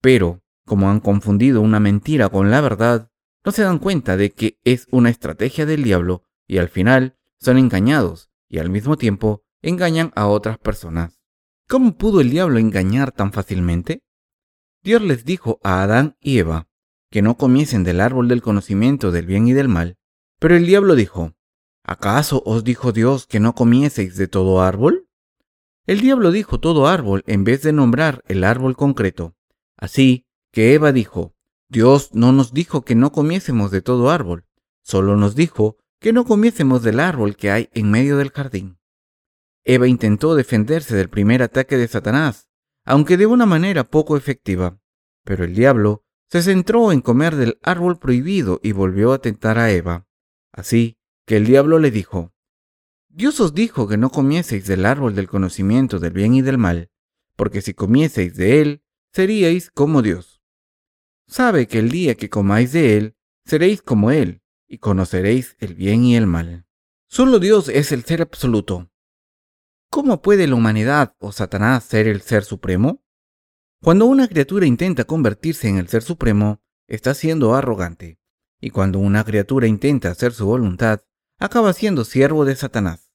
pero 0.01 0.41
como 0.65 0.89
han 0.89 1.01
confundido 1.01 1.61
una 1.61 1.79
mentira 1.79 2.29
con 2.29 2.49
la 2.49 2.61
verdad, 2.61 3.11
no 3.45 3.51
se 3.51 3.61
dan 3.61 3.77
cuenta 3.77 4.17
de 4.17 4.31
que 4.31 4.59
es 4.63 4.87
una 4.89 5.11
estrategia 5.11 5.67
del 5.67 5.83
diablo 5.83 6.23
y 6.47 6.57
al 6.57 6.69
final 6.69 7.15
son 7.39 7.59
engañados 7.59 8.30
y 8.51 8.59
al 8.59 8.69
mismo 8.69 8.97
tiempo 8.97 9.43
engañan 9.61 10.11
a 10.13 10.27
otras 10.27 10.57
personas. 10.57 11.21
¿Cómo 11.69 11.97
pudo 11.97 12.19
el 12.19 12.29
diablo 12.29 12.59
engañar 12.59 13.13
tan 13.13 13.31
fácilmente? 13.31 14.03
Dios 14.83 15.01
les 15.01 15.23
dijo 15.23 15.59
a 15.63 15.81
Adán 15.81 16.17
y 16.19 16.39
Eva 16.39 16.67
que 17.09 17.21
no 17.21 17.37
comiesen 17.37 17.83
del 17.85 18.01
árbol 18.01 18.27
del 18.27 18.41
conocimiento 18.41 19.11
del 19.11 19.25
bien 19.25 19.47
y 19.47 19.53
del 19.53 19.69
mal, 19.69 19.97
pero 20.37 20.55
el 20.55 20.65
diablo 20.65 20.95
dijo, 20.95 21.33
¿acaso 21.83 22.43
os 22.45 22.65
dijo 22.65 22.91
Dios 22.91 23.25
que 23.25 23.39
no 23.39 23.55
comieseis 23.55 24.17
de 24.17 24.27
todo 24.27 24.61
árbol? 24.61 25.07
El 25.87 26.01
diablo 26.01 26.31
dijo 26.31 26.59
todo 26.59 26.87
árbol 26.87 27.23
en 27.27 27.45
vez 27.45 27.61
de 27.63 27.71
nombrar 27.71 28.21
el 28.27 28.43
árbol 28.43 28.75
concreto. 28.75 29.35
Así 29.77 30.25
que 30.51 30.73
Eva 30.73 30.91
dijo, 30.91 31.35
Dios 31.69 32.09
no 32.13 32.33
nos 32.33 32.53
dijo 32.53 32.81
que 32.81 32.95
no 32.95 33.13
comiésemos 33.13 33.71
de 33.71 33.81
todo 33.81 34.09
árbol, 34.09 34.45
solo 34.83 35.15
nos 35.15 35.35
dijo 35.35 35.77
que 36.01 36.13
no 36.13 36.25
comiésemos 36.25 36.81
del 36.81 36.99
árbol 36.99 37.35
que 37.35 37.51
hay 37.51 37.69
en 37.73 37.91
medio 37.91 38.17
del 38.17 38.31
jardín. 38.31 38.79
Eva 39.63 39.87
intentó 39.87 40.33
defenderse 40.33 40.95
del 40.95 41.09
primer 41.09 41.43
ataque 41.43 41.77
de 41.77 41.87
Satanás, 41.87 42.49
aunque 42.83 43.17
de 43.17 43.27
una 43.27 43.45
manera 43.45 43.83
poco 43.83 44.17
efectiva, 44.17 44.81
pero 45.23 45.43
el 45.43 45.53
diablo 45.53 46.03
se 46.27 46.41
centró 46.41 46.91
en 46.91 47.01
comer 47.01 47.35
del 47.35 47.59
árbol 47.61 47.99
prohibido 47.99 48.59
y 48.63 48.71
volvió 48.71 49.13
a 49.13 49.19
tentar 49.19 49.59
a 49.59 49.71
Eva. 49.71 50.07
Así 50.51 50.97
que 51.27 51.37
el 51.37 51.45
diablo 51.45 51.77
le 51.77 51.91
dijo, 51.91 52.33
Dios 53.07 53.39
os 53.39 53.53
dijo 53.53 53.87
que 53.87 53.97
no 53.97 54.09
comieseis 54.09 54.65
del 54.65 54.87
árbol 54.87 55.13
del 55.13 55.27
conocimiento 55.27 55.99
del 55.99 56.13
bien 56.13 56.33
y 56.33 56.41
del 56.41 56.57
mal, 56.57 56.89
porque 57.35 57.61
si 57.61 57.75
comieseis 57.75 58.35
de 58.35 58.61
él, 58.61 58.83
seríais 59.13 59.69
como 59.69 60.01
Dios. 60.01 60.41
Sabe 61.27 61.67
que 61.67 61.77
el 61.77 61.91
día 61.91 62.15
que 62.15 62.29
comáis 62.29 62.71
de 62.71 62.97
él, 62.97 63.15
seréis 63.45 63.83
como 63.83 64.09
él, 64.09 64.41
y 64.71 64.77
conoceréis 64.77 65.57
el 65.59 65.75
bien 65.75 66.05
y 66.05 66.15
el 66.15 66.27
mal. 66.27 66.65
Solo 67.09 67.39
Dios 67.39 67.67
es 67.67 67.91
el 67.91 68.05
ser 68.05 68.21
absoluto. 68.21 68.89
¿Cómo 69.89 70.21
puede 70.21 70.47
la 70.47 70.55
humanidad 70.55 71.13
o 71.19 71.33
Satanás 71.33 71.83
ser 71.83 72.07
el 72.07 72.21
ser 72.21 72.45
supremo? 72.45 73.03
Cuando 73.83 74.05
una 74.05 74.29
criatura 74.29 74.65
intenta 74.65 75.03
convertirse 75.03 75.67
en 75.67 75.77
el 75.77 75.89
ser 75.89 76.03
supremo, 76.03 76.61
está 76.87 77.13
siendo 77.13 77.53
arrogante, 77.53 78.17
y 78.61 78.69
cuando 78.69 78.99
una 78.99 79.25
criatura 79.25 79.67
intenta 79.67 80.09
hacer 80.09 80.31
su 80.31 80.45
voluntad, 80.45 81.01
acaba 81.37 81.73
siendo 81.73 82.05
siervo 82.05 82.45
de 82.45 82.55
Satanás. 82.55 83.11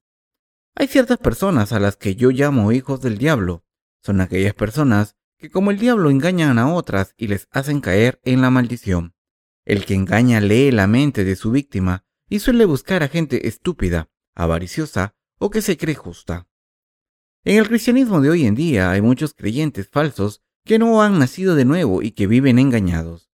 Hay 0.74 0.88
ciertas 0.88 1.16
personas 1.16 1.72
a 1.72 1.80
las 1.80 1.96
que 1.96 2.16
yo 2.16 2.32
llamo 2.32 2.70
hijos 2.70 3.00
del 3.00 3.16
diablo. 3.16 3.64
Son 4.02 4.20
aquellas 4.20 4.52
personas 4.52 5.16
que 5.38 5.48
como 5.48 5.70
el 5.70 5.78
diablo 5.78 6.10
engañan 6.10 6.58
a 6.58 6.74
otras 6.74 7.14
y 7.16 7.28
les 7.28 7.48
hacen 7.50 7.80
caer 7.80 8.20
en 8.24 8.42
la 8.42 8.50
maldición. 8.50 9.15
El 9.66 9.84
que 9.84 9.94
engaña 9.94 10.40
lee 10.40 10.70
la 10.70 10.86
mente 10.86 11.24
de 11.24 11.34
su 11.34 11.50
víctima 11.50 12.04
y 12.30 12.38
suele 12.38 12.64
buscar 12.64 13.02
a 13.02 13.08
gente 13.08 13.48
estúpida, 13.48 14.08
avariciosa 14.36 15.16
o 15.38 15.50
que 15.50 15.60
se 15.60 15.76
cree 15.76 15.96
justa. 15.96 16.48
En 17.44 17.58
el 17.58 17.68
cristianismo 17.68 18.20
de 18.20 18.30
hoy 18.30 18.46
en 18.46 18.54
día 18.54 18.92
hay 18.92 19.02
muchos 19.02 19.34
creyentes 19.34 19.88
falsos 19.88 20.42
que 20.64 20.78
no 20.78 21.02
han 21.02 21.18
nacido 21.18 21.56
de 21.56 21.64
nuevo 21.64 22.00
y 22.00 22.12
que 22.12 22.28
viven 22.28 22.60
engañados. 22.60 23.32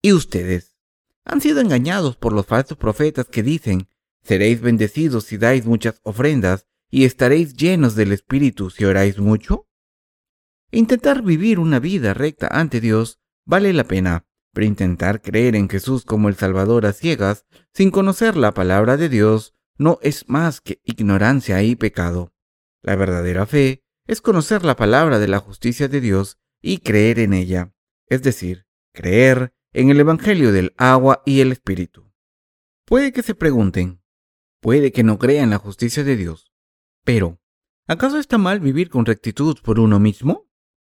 ¿Y 0.00 0.12
ustedes? 0.12 0.76
¿Han 1.24 1.40
sido 1.40 1.60
engañados 1.60 2.16
por 2.16 2.32
los 2.32 2.46
falsos 2.46 2.78
profetas 2.78 3.26
que 3.26 3.42
dicen, 3.42 3.88
seréis 4.22 4.60
bendecidos 4.60 5.24
si 5.24 5.38
dais 5.38 5.66
muchas 5.66 6.00
ofrendas 6.04 6.68
y 6.88 7.04
estaréis 7.04 7.54
llenos 7.54 7.96
del 7.96 8.12
Espíritu 8.12 8.70
si 8.70 8.84
oráis 8.84 9.18
mucho? 9.18 9.68
Intentar 10.70 11.22
vivir 11.22 11.58
una 11.58 11.80
vida 11.80 12.14
recta 12.14 12.46
ante 12.46 12.80
Dios 12.80 13.18
vale 13.44 13.72
la 13.72 13.84
pena, 13.84 14.26
pero 14.54 14.66
intentar 14.66 15.20
creer 15.20 15.56
en 15.56 15.68
Jesús 15.68 16.04
como 16.04 16.28
el 16.28 16.36
Salvador 16.36 16.86
a 16.86 16.92
ciegas, 16.92 17.44
sin 17.74 17.90
conocer 17.90 18.36
la 18.36 18.54
palabra 18.54 18.96
de 18.96 19.08
Dios, 19.10 19.54
no 19.76 19.98
es 20.00 20.28
más 20.28 20.60
que 20.60 20.80
ignorancia 20.84 21.62
y 21.62 21.74
pecado. 21.74 22.32
La 22.80 22.96
verdadera 22.96 23.44
fe 23.44 23.84
es 24.06 24.20
conocer 24.20 24.64
la 24.64 24.76
palabra 24.76 25.18
de 25.18 25.28
la 25.28 25.40
justicia 25.40 25.88
de 25.88 26.00
Dios 26.00 26.38
y 26.62 26.78
creer 26.78 27.18
en 27.18 27.34
ella, 27.34 27.74
es 28.08 28.22
decir, 28.22 28.66
creer 28.92 29.52
en 29.72 29.90
el 29.90 29.98
Evangelio 29.98 30.52
del 30.52 30.72
agua 30.76 31.22
y 31.26 31.40
el 31.40 31.50
Espíritu. 31.50 32.12
Puede 32.86 33.12
que 33.12 33.22
se 33.22 33.34
pregunten, 33.34 34.02
puede 34.60 34.92
que 34.92 35.02
no 35.02 35.18
crean 35.18 35.50
la 35.50 35.58
justicia 35.58 36.04
de 36.04 36.16
Dios, 36.16 36.52
pero 37.04 37.40
¿acaso 37.86 38.18
está 38.18 38.38
mal 38.38 38.60
vivir 38.60 38.88
con 38.88 39.04
rectitud 39.04 39.58
por 39.62 39.80
uno 39.80 39.98
mismo? 39.98 40.48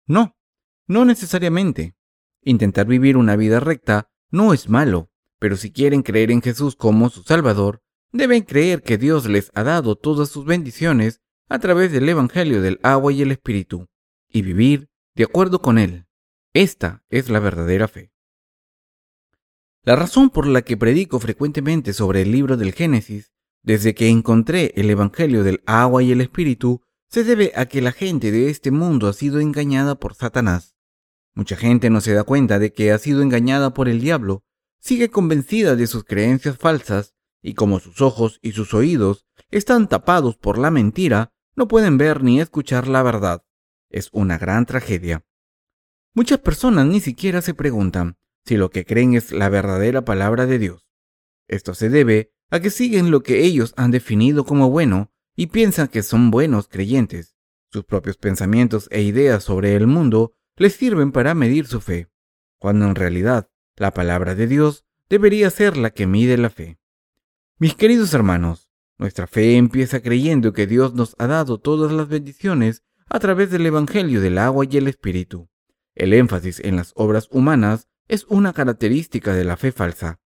No, 0.06 0.38
no 0.86 1.06
necesariamente. 1.06 1.96
Intentar 2.48 2.88
vivir 2.88 3.18
una 3.18 3.36
vida 3.36 3.60
recta 3.60 4.10
no 4.32 4.54
es 4.54 4.70
malo, 4.70 5.12
pero 5.38 5.58
si 5.58 5.74
quieren 5.74 6.02
creer 6.02 6.32
en 6.32 6.42
Jesús 6.42 6.78
como 6.78 7.10
su 7.10 7.24
Salvador, 7.24 7.82
deben 8.14 8.44
creer 8.44 8.84
que 8.84 8.98
Dios 8.98 9.26
les 9.26 9.52
ha 9.54 9.64
dado 9.64 9.98
todas 9.98 10.30
sus 10.30 10.46
bendiciones 10.46 11.20
a 11.50 11.60
través 11.60 11.92
del 11.92 12.08
Evangelio 12.08 12.62
del 12.62 12.80
agua 12.84 13.12
y 13.12 13.22
el 13.22 13.34
Espíritu, 13.34 13.90
y 14.30 14.44
vivir 14.44 14.88
de 15.14 15.26
acuerdo 15.26 15.62
con 15.62 15.78
Él. 15.78 16.06
Esta 16.54 17.04
es 17.10 17.30
la 17.30 17.42
verdadera 17.42 17.90
fe. 17.90 18.14
La 19.84 19.98
razón 19.98 20.30
por 20.30 20.48
la 20.48 20.62
que 20.62 20.78
predico 20.78 21.20
frecuentemente 21.20 21.92
sobre 21.92 22.22
el 22.22 22.32
libro 22.32 22.56
del 22.56 22.72
Génesis, 22.72 23.34
desde 23.62 23.94
que 23.94 24.08
encontré 24.08 24.72
el 24.78 24.90
Evangelio 24.90 25.44
del 25.44 25.62
agua 25.66 26.02
y 26.02 26.14
el 26.14 26.22
Espíritu, 26.22 26.82
se 27.10 27.26
debe 27.26 27.52
a 27.58 27.66
que 27.66 27.82
la 27.82 27.92
gente 27.92 28.32
de 28.32 28.50
este 28.50 28.72
mundo 28.72 29.10
ha 29.10 29.14
sido 29.14 29.42
engañada 29.42 29.96
por 29.96 30.16
Satanás. 30.16 30.77
Mucha 31.38 31.56
gente 31.56 31.92
no 31.92 32.02
se 32.02 32.16
da 32.16 32.24
cuenta 32.24 32.58
de 32.58 32.74
que 32.74 32.92
ha 32.92 32.98
sido 32.98 33.22
engañada 33.22 33.72
por 33.72 33.88
el 33.88 34.02
diablo, 34.02 34.44
sigue 34.80 35.10
convencida 35.10 35.76
de 35.76 35.86
sus 35.86 36.04
creencias 36.04 36.58
falsas, 36.58 37.14
y 37.44 37.54
como 37.54 37.80
sus 37.80 38.02
ojos 38.02 38.40
y 38.42 38.54
sus 38.54 38.74
oídos 38.74 39.28
están 39.52 39.88
tapados 39.88 40.36
por 40.36 40.58
la 40.58 40.72
mentira, 40.72 41.32
no 41.56 41.68
pueden 41.68 42.00
ver 42.00 42.24
ni 42.24 42.42
escuchar 42.42 42.88
la 42.88 43.04
verdad. 43.04 43.44
Es 43.92 44.10
una 44.14 44.40
gran 44.40 44.66
tragedia. 44.66 45.28
Muchas 46.16 46.40
personas 46.40 46.88
ni 46.88 47.02
siquiera 47.02 47.44
se 47.44 47.54
preguntan 47.54 48.18
si 48.44 48.58
lo 48.58 48.72
que 48.72 48.84
creen 48.84 49.14
es 49.14 49.32
la 49.32 49.48
verdadera 49.50 50.04
palabra 50.04 50.48
de 50.48 50.58
Dios. 50.58 50.88
Esto 51.48 51.76
se 51.76 51.90
debe 51.90 52.34
a 52.50 52.62
que 52.62 52.72
siguen 52.72 53.12
lo 53.12 53.22
que 53.22 53.44
ellos 53.44 53.76
han 53.78 53.92
definido 53.92 54.44
como 54.44 54.72
bueno 54.72 55.12
y 55.36 55.48
piensan 55.48 55.90
que 55.90 56.02
son 56.02 56.32
buenos 56.32 56.68
creyentes. 56.68 57.36
Sus 57.72 57.84
propios 57.84 58.18
pensamientos 58.18 58.88
e 58.90 59.04
ideas 59.04 59.44
sobre 59.44 59.76
el 59.76 59.86
mundo 59.86 60.34
les 60.58 60.74
sirven 60.76 61.12
para 61.12 61.34
medir 61.34 61.68
su 61.68 61.80
fe. 61.82 62.10
cuando 62.60 62.86
en 62.86 62.96
realidad 62.96 63.52
la 63.76 63.94
palabra 63.94 64.34
de 64.34 64.48
Dios 64.48 64.86
debería 65.10 65.52
ser 65.52 65.78
la 65.78 65.92
que 65.92 66.08
mide 66.08 66.38
la 66.38 66.50
fe. 66.50 66.80
Mis 67.60 67.76
queridos 67.76 68.14
hermanos, 68.16 68.72
nuestra 68.98 69.28
fe 69.28 69.58
empieza 69.58 70.02
creyendo 70.02 70.54
que 70.54 70.66
Dios 70.66 70.96
nos 70.96 71.16
ha 71.20 71.28
dado 71.28 71.60
todas 71.60 71.92
las 71.92 72.08
bendiciones 72.08 72.84
a 73.08 73.20
través 73.20 73.52
del 73.52 73.66
Evangelio 73.68 74.22
del 74.22 74.40
agua 74.40 74.66
y 74.68 74.78
el 74.78 74.88
Espíritu. 74.88 75.50
El 75.94 76.14
énfasis 76.14 76.60
en 76.60 76.76
las 76.76 76.94
obras 76.96 77.28
humanas 77.32 77.88
es 78.08 78.26
una 78.28 78.54
característica 78.54 79.34
de 79.34 79.44
la 79.44 79.56
fe 79.56 79.72
falsa. 79.72 80.20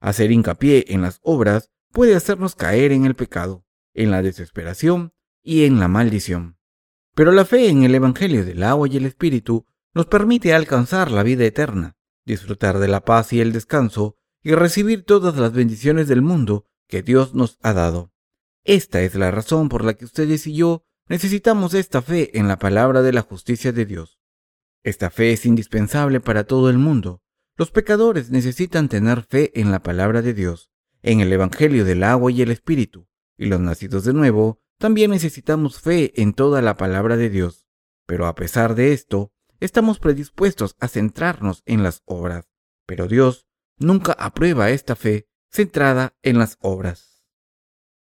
Hacer 0.00 0.32
hincapié 0.32 0.86
en 0.88 1.02
las 1.02 1.20
obras 1.22 1.70
puede 1.92 2.16
hacernos 2.16 2.56
caer 2.56 2.92
en 2.92 3.06
el 3.06 3.14
pecado, 3.14 3.64
en 3.94 4.10
la 4.10 4.22
desesperación 4.22 5.12
y 5.42 5.64
en 5.64 5.78
la 5.78 5.88
maldición. 5.88 6.58
Pero 7.14 7.32
la 7.32 7.44
fe 7.44 7.68
en 7.68 7.84
el 7.84 7.94
Evangelio 7.94 8.44
del 8.44 8.62
agua 8.62 8.88
y 8.88 8.96
el 8.96 9.06
Espíritu 9.06 9.66
nos 9.96 10.04
permite 10.04 10.52
alcanzar 10.52 11.10
la 11.10 11.22
vida 11.22 11.46
eterna, 11.46 11.96
disfrutar 12.26 12.80
de 12.80 12.86
la 12.86 13.06
paz 13.06 13.32
y 13.32 13.40
el 13.40 13.54
descanso 13.54 14.18
y 14.42 14.52
recibir 14.52 15.06
todas 15.06 15.38
las 15.38 15.54
bendiciones 15.54 16.06
del 16.06 16.20
mundo 16.20 16.66
que 16.86 17.00
Dios 17.00 17.34
nos 17.34 17.56
ha 17.62 17.72
dado. 17.72 18.12
Esta 18.62 19.00
es 19.00 19.14
la 19.14 19.30
razón 19.30 19.70
por 19.70 19.86
la 19.86 19.94
que 19.94 20.04
ustedes 20.04 20.46
y 20.46 20.54
yo 20.54 20.84
necesitamos 21.08 21.72
esta 21.72 22.02
fe 22.02 22.38
en 22.38 22.46
la 22.46 22.58
palabra 22.58 23.00
de 23.00 23.14
la 23.14 23.22
justicia 23.22 23.72
de 23.72 23.86
Dios. 23.86 24.20
Esta 24.84 25.08
fe 25.08 25.32
es 25.32 25.46
indispensable 25.46 26.20
para 26.20 26.44
todo 26.44 26.68
el 26.68 26.76
mundo. 26.76 27.22
Los 27.56 27.70
pecadores 27.70 28.30
necesitan 28.30 28.90
tener 28.90 29.22
fe 29.22 29.58
en 29.58 29.70
la 29.70 29.82
palabra 29.82 30.20
de 30.20 30.34
Dios, 30.34 30.70
en 31.00 31.20
el 31.20 31.32
Evangelio 31.32 31.86
del 31.86 32.02
agua 32.02 32.30
y 32.30 32.42
el 32.42 32.50
Espíritu, 32.50 33.08
y 33.38 33.46
los 33.46 33.60
nacidos 33.60 34.04
de 34.04 34.12
nuevo 34.12 34.60
también 34.76 35.10
necesitamos 35.10 35.80
fe 35.80 36.12
en 36.20 36.34
toda 36.34 36.60
la 36.60 36.76
palabra 36.76 37.16
de 37.16 37.30
Dios. 37.30 37.66
Pero 38.04 38.26
a 38.26 38.34
pesar 38.34 38.74
de 38.74 38.92
esto, 38.92 39.32
estamos 39.60 39.98
predispuestos 39.98 40.76
a 40.80 40.88
centrarnos 40.88 41.62
en 41.66 41.82
las 41.82 42.02
obras. 42.04 42.48
Pero 42.86 43.08
Dios 43.08 43.46
nunca 43.78 44.12
aprueba 44.12 44.70
esta 44.70 44.96
fe 44.96 45.28
centrada 45.50 46.14
en 46.22 46.38
las 46.38 46.58
obras. 46.60 47.24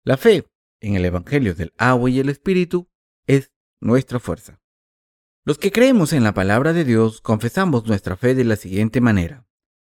La 0.04 0.16
fe 0.16 0.46
en 0.80 0.94
el 0.94 1.04
Evangelio 1.04 1.54
del 1.54 1.72
agua 1.78 2.10
y 2.10 2.20
el 2.20 2.28
Espíritu 2.28 2.88
es 3.26 3.52
nuestra 3.80 4.18
fuerza. 4.18 4.60
Los 5.44 5.58
que 5.58 5.72
creemos 5.72 6.12
en 6.12 6.22
la 6.22 6.34
palabra 6.34 6.72
de 6.72 6.84
Dios 6.84 7.20
confesamos 7.20 7.86
nuestra 7.86 8.16
fe 8.16 8.34
de 8.34 8.44
la 8.44 8.56
siguiente 8.56 9.00
manera. 9.00 9.46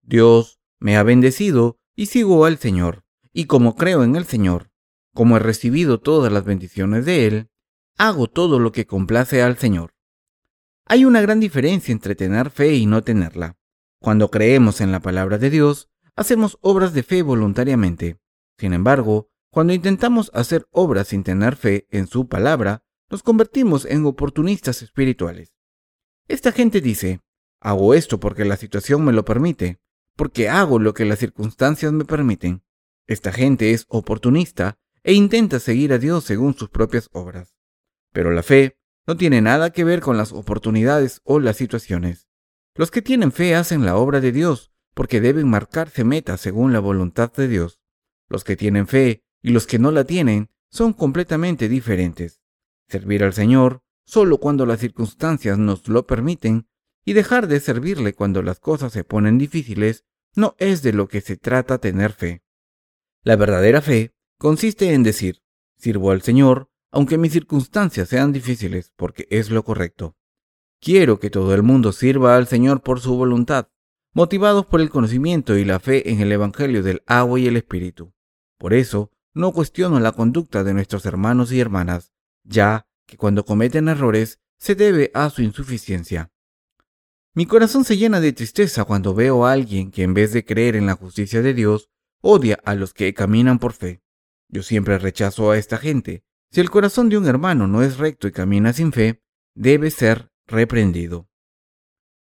Dios 0.03 0.61
me 0.79 0.97
ha 0.97 1.03
bendecido 1.03 1.79
y 1.95 2.07
sigo 2.07 2.45
al 2.45 2.59
Señor, 2.59 3.05
y 3.33 3.47
como 3.47 3.77
creo 3.77 4.05
en 4.05 4.17
el 4.17 4.25
Señor, 4.25 4.71
como 5.15 5.37
he 5.37 5.41
recibido 5.41 6.01
todas 6.01 6.33
las 6.33 6.45
bendiciones 6.45 7.05
de 7.05 7.27
Él, 7.27 7.51
hago 7.99 8.29
todo 8.29 8.59
lo 8.59 8.73
que 8.73 8.87
complace 8.87 9.43
al 9.43 9.59
Señor. 9.59 9.95
Hay 10.93 11.07
una 11.07 11.23
gran 11.23 11.41
diferencia 11.41 11.91
entre 11.91 12.15
tener 12.15 12.51
fe 12.51 12.75
y 12.75 12.85
no 12.85 13.03
tenerla. 13.03 13.57
Cuando 13.99 14.31
creemos 14.31 14.83
en 14.83 14.93
la 14.93 15.01
palabra 15.01 15.39
de 15.39 15.49
Dios, 15.49 15.89
hacemos 16.17 16.59
obras 16.61 16.93
de 16.93 17.03
fe 17.03 17.23
voluntariamente. 17.23 18.19
Sin 18.59 18.75
embargo, 18.75 19.31
cuando 19.51 19.73
intentamos 19.73 20.31
hacer 20.35 20.67
obras 20.71 21.09
sin 21.09 21.25
tener 21.25 21.57
fe 21.57 21.87
en 21.91 22.09
su 22.09 22.29
palabra, 22.29 22.85
nos 23.09 23.23
convertimos 23.23 23.87
en 23.87 24.05
oportunistas 24.05 24.83
espirituales. 24.83 25.55
Esta 26.29 26.53
gente 26.53 26.83
dice, 26.83 27.23
hago 27.59 27.95
esto 27.95 28.21
porque 28.21 28.45
la 28.45 28.59
situación 28.59 29.03
me 29.03 29.15
lo 29.15 29.25
permite, 29.25 29.81
porque 30.15 30.51
hago 30.51 30.79
lo 30.79 30.93
que 30.93 31.07
las 31.07 31.21
circunstancias 31.21 31.91
me 31.95 32.05
permiten. 32.05 32.65
Esta 33.07 33.33
gente 33.33 33.71
es 33.71 33.87
oportunista 33.89 34.79
e 35.05 35.14
intenta 35.14 35.59
seguir 35.59 35.95
a 35.95 35.99
Dios 35.99 36.25
según 36.25 36.53
sus 36.53 36.69
propias 36.69 37.09
obras. 37.12 37.57
Pero 38.12 38.31
la 38.31 38.43
fe 38.43 38.77
no 39.07 39.17
tiene 39.17 39.41
nada 39.41 39.71
que 39.71 39.85
ver 39.85 40.01
con 40.01 40.17
las 40.17 40.33
oportunidades 40.33 41.21
o 41.25 41.41
las 41.41 41.57
situaciones. 41.57 42.29
Los 42.75 42.91
que 42.91 43.03
tienen 43.03 43.33
fe 43.33 43.55
hacen 43.55 43.85
la 43.85 43.97
obra 43.97 44.21
de 44.21 44.33
Dios 44.33 44.73
porque 44.95 45.21
deben 45.21 45.49
marcarse 45.49 46.05
metas 46.05 46.41
según 46.41 46.73
la 46.73 46.81
voluntad 46.81 47.33
de 47.33 47.49
Dios. 47.49 47.81
Los 48.29 48.45
que 48.45 48.57
tienen 48.57 48.87
fe 48.87 49.25
y 49.43 49.51
los 49.51 49.67
que 49.67 49.79
no 49.79 49.91
la 49.91 50.05
tienen 50.05 50.51
son 50.71 50.93
completamente 50.93 51.69
diferentes. 51.69 52.41
Servir 52.88 53.25
al 53.25 53.35
Señor 53.35 53.83
solo 54.05 54.38
cuando 54.38 54.67
las 54.67 54.81
circunstancias 54.81 55.59
nos 55.59 55.88
lo 55.88 56.07
permiten 56.07 56.69
y 57.05 57.12
dejar 57.12 57.47
de 57.47 57.61
servirle 57.61 58.15
cuando 58.15 58.43
las 58.43 58.61
cosas 58.61 58.93
se 58.93 59.05
ponen 59.05 59.38
difíciles 59.38 60.05
no 60.35 60.55
es 60.59 60.83
de 60.83 60.93
lo 60.93 61.09
que 61.09 61.21
se 61.21 61.37
trata 61.37 61.79
tener 61.79 62.12
fe. 62.12 62.43
La 63.23 63.37
verdadera 63.37 63.83
fe 63.83 64.15
consiste 64.38 64.93
en 64.95 65.03
decir, 65.03 65.43
sirvo 65.77 66.11
al 66.11 66.23
Señor 66.23 66.71
aunque 66.92 67.18
mis 67.18 67.33
circunstancias 67.33 68.09
sean 68.09 68.33
difíciles 68.33 68.92
porque 68.96 69.26
es 69.31 69.50
lo 69.50 69.64
correcto. 69.64 70.16
Quiero 70.81 71.18
que 71.18 71.31
todo 71.31 71.55
el 71.55 71.62
mundo 71.62 71.92
sirva 71.92 72.37
al 72.37 72.46
Señor 72.46 72.83
por 72.83 73.00
su 73.00 73.16
voluntad, 73.16 73.68
motivados 74.12 74.66
por 74.66 74.81
el 74.81 74.90
conocimiento 74.90 75.57
y 75.57 75.64
la 75.64 75.81
fe 75.81 76.11
en 76.11 76.20
el 76.20 76.31
Evangelio 76.31 76.83
del 76.83 77.02
agua 77.07 77.40
y 77.40 77.46
el 77.46 77.57
Espíritu. 77.57 78.12
Por 78.59 78.74
eso, 78.74 79.11
no 79.35 79.52
cuestiono 79.52 79.98
la 80.00 80.12
conducta 80.12 80.62
de 80.62 80.74
nuestros 80.74 81.07
hermanos 81.07 81.50
y 81.50 81.61
hermanas, 81.61 82.12
ya 82.44 82.87
que 83.07 83.16
cuando 83.16 83.44
cometen 83.44 83.88
errores 83.88 84.40
se 84.59 84.74
debe 84.74 85.11
a 85.14 85.31
su 85.31 85.42
insuficiencia. 85.42 86.31
Mi 87.35 87.46
corazón 87.46 87.85
se 87.85 87.96
llena 87.96 88.20
de 88.20 88.35
tristeza 88.35 88.85
cuando 88.85 89.14
veo 89.14 89.46
a 89.46 89.52
alguien 89.52 89.90
que 89.90 90.02
en 90.02 90.12
vez 90.12 90.35
de 90.35 90.44
creer 90.44 90.76
en 90.76 90.85
la 90.85 90.94
justicia 90.94 91.40
de 91.40 91.55
Dios, 91.55 91.88
odia 92.20 92.61
a 92.64 92.74
los 92.74 92.92
que 92.92 93.14
caminan 93.14 93.59
por 93.59 93.72
fe. 93.72 94.02
Yo 94.48 94.62
siempre 94.62 94.98
rechazo 94.98 95.50
a 95.50 95.57
esta 95.57 95.78
gente. 95.78 96.24
Si 96.53 96.61
el 96.61 96.69
corazón 96.69 97.09
de 97.09 97.17
un 97.17 97.27
hermano 97.27 97.67
no 97.67 97.83
es 97.83 97.97
recto 97.97 98.29
y 98.29 98.33
camina 98.33 98.75
sin 98.75 98.93
fe, 98.93 99.23
debe 99.55 99.91
ser 99.91 100.31
reprendido. 100.47 101.27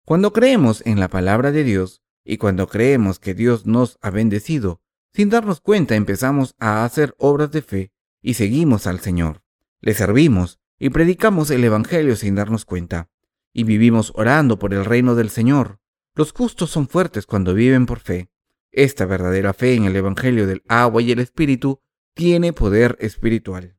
Cuando 0.06 0.32
creemos 0.32 0.86
en 0.86 1.00
la 1.00 1.08
palabra 1.08 1.52
de 1.52 1.64
Dios 1.64 2.04
y 2.24 2.38
cuando 2.38 2.68
creemos 2.68 3.18
que 3.18 3.34
Dios 3.34 3.66
nos 3.66 3.98
ha 4.02 4.12
bendecido, 4.12 4.84
sin 5.16 5.32
darnos 5.32 5.62
cuenta 5.62 5.96
empezamos 5.96 6.54
a 6.60 6.86
hacer 6.86 7.16
obras 7.18 7.52
de 7.52 7.64
fe 7.64 7.92
y 8.22 8.36
seguimos 8.36 8.86
al 8.86 9.00
Señor. 9.00 9.42
Le 9.82 9.96
servimos 9.96 10.60
y 10.78 10.92
predicamos 10.92 11.50
el 11.50 11.64
Evangelio 11.64 12.16
sin 12.16 12.36
darnos 12.36 12.66
cuenta. 12.66 13.10
Y 13.52 13.64
vivimos 13.64 14.14
orando 14.16 14.60
por 14.60 14.76
el 14.76 14.86
reino 14.86 15.16
del 15.16 15.32
Señor. 15.32 15.80
Los 16.14 16.34
justos 16.34 16.70
son 16.70 16.88
fuertes 16.88 17.26
cuando 17.26 17.56
viven 17.56 17.88
por 17.88 18.00
fe. 18.00 18.30
Esta 18.72 19.08
verdadera 19.08 19.54
fe 19.54 19.74
en 19.74 19.86
el 19.86 19.96
Evangelio 19.96 20.46
del 20.46 20.62
agua 20.68 21.02
y 21.02 21.12
el 21.12 21.20
Espíritu 21.20 21.82
tiene 22.14 22.54
poder 22.54 22.96
espiritual. 23.00 23.76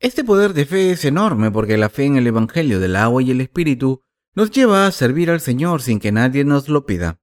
Este 0.00 0.24
poder 0.24 0.52
de 0.52 0.66
fe 0.66 0.90
es 0.90 1.04
enorme 1.04 1.50
porque 1.50 1.76
la 1.76 1.88
fe 1.88 2.04
en 2.04 2.16
el 2.16 2.26
Evangelio 2.26 2.80
del 2.80 2.96
agua 2.96 3.22
y 3.22 3.30
el 3.30 3.40
Espíritu 3.40 4.02
nos 4.34 4.50
lleva 4.50 4.86
a 4.86 4.92
servir 4.92 5.30
al 5.30 5.40
Señor 5.40 5.80
sin 5.80 6.00
que 6.00 6.12
nadie 6.12 6.44
nos 6.44 6.68
lo 6.68 6.84
pida. 6.84 7.20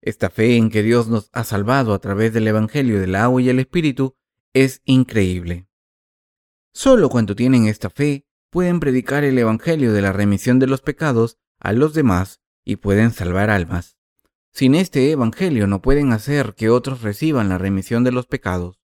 Esta 0.00 0.30
fe 0.30 0.56
en 0.56 0.70
que 0.70 0.82
Dios 0.82 1.08
nos 1.08 1.28
ha 1.32 1.44
salvado 1.44 1.92
a 1.92 1.98
través 1.98 2.32
del 2.32 2.48
Evangelio 2.48 3.00
del 3.00 3.14
agua 3.14 3.42
y 3.42 3.50
el 3.50 3.60
Espíritu 3.60 4.16
es 4.54 4.80
increíble. 4.84 5.68
Solo 6.72 7.10
cuando 7.10 7.36
tienen 7.36 7.66
esta 7.66 7.90
fe 7.90 8.26
pueden 8.50 8.80
predicar 8.80 9.24
el 9.24 9.38
Evangelio 9.38 9.92
de 9.92 10.02
la 10.02 10.12
remisión 10.12 10.58
de 10.58 10.66
los 10.66 10.80
pecados 10.80 11.38
a 11.58 11.72
los 11.72 11.92
demás 11.92 12.40
y 12.64 12.76
pueden 12.76 13.10
salvar 13.10 13.50
almas. 13.50 13.96
Sin 14.52 14.74
este 14.74 15.10
Evangelio 15.10 15.66
no 15.66 15.82
pueden 15.82 16.12
hacer 16.12 16.54
que 16.54 16.70
otros 16.70 17.02
reciban 17.02 17.48
la 17.48 17.58
remisión 17.58 18.02
de 18.02 18.12
los 18.12 18.26
pecados. 18.26 18.80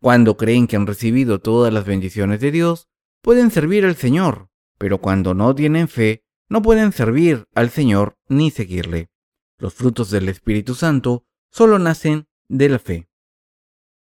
Cuando 0.00 0.36
creen 0.36 0.66
que 0.66 0.76
han 0.76 0.86
recibido 0.86 1.40
todas 1.40 1.72
las 1.72 1.84
bendiciones 1.84 2.40
de 2.40 2.50
Dios, 2.50 2.88
pueden 3.22 3.50
servir 3.50 3.84
al 3.84 3.96
Señor, 3.96 4.50
pero 4.78 5.00
cuando 5.00 5.34
no 5.34 5.54
tienen 5.54 5.88
fe, 5.88 6.24
no 6.48 6.62
pueden 6.62 6.92
servir 6.92 7.48
al 7.54 7.70
Señor 7.70 8.18
ni 8.28 8.50
seguirle. 8.50 9.10
Los 9.58 9.74
frutos 9.74 10.10
del 10.10 10.28
Espíritu 10.28 10.74
Santo 10.74 11.24
solo 11.50 11.78
nacen 11.78 12.28
de 12.48 12.68
la 12.68 12.78
fe. 12.78 13.08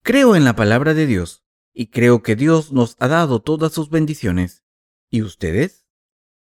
Creo 0.02 0.36
en 0.36 0.44
la 0.44 0.56
palabra 0.56 0.94
de 0.94 1.06
Dios 1.06 1.44
y 1.72 1.88
creo 1.88 2.22
que 2.22 2.36
Dios 2.36 2.72
nos 2.72 2.96
ha 2.98 3.08
dado 3.08 3.42
todas 3.42 3.72
sus 3.72 3.90
bendiciones. 3.90 4.64
¿Y 5.10 5.22
ustedes? 5.22 5.86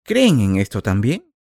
¿Creen 0.03 0.41
en 0.41 0.57
esto 0.57 0.83
también? 0.83 1.35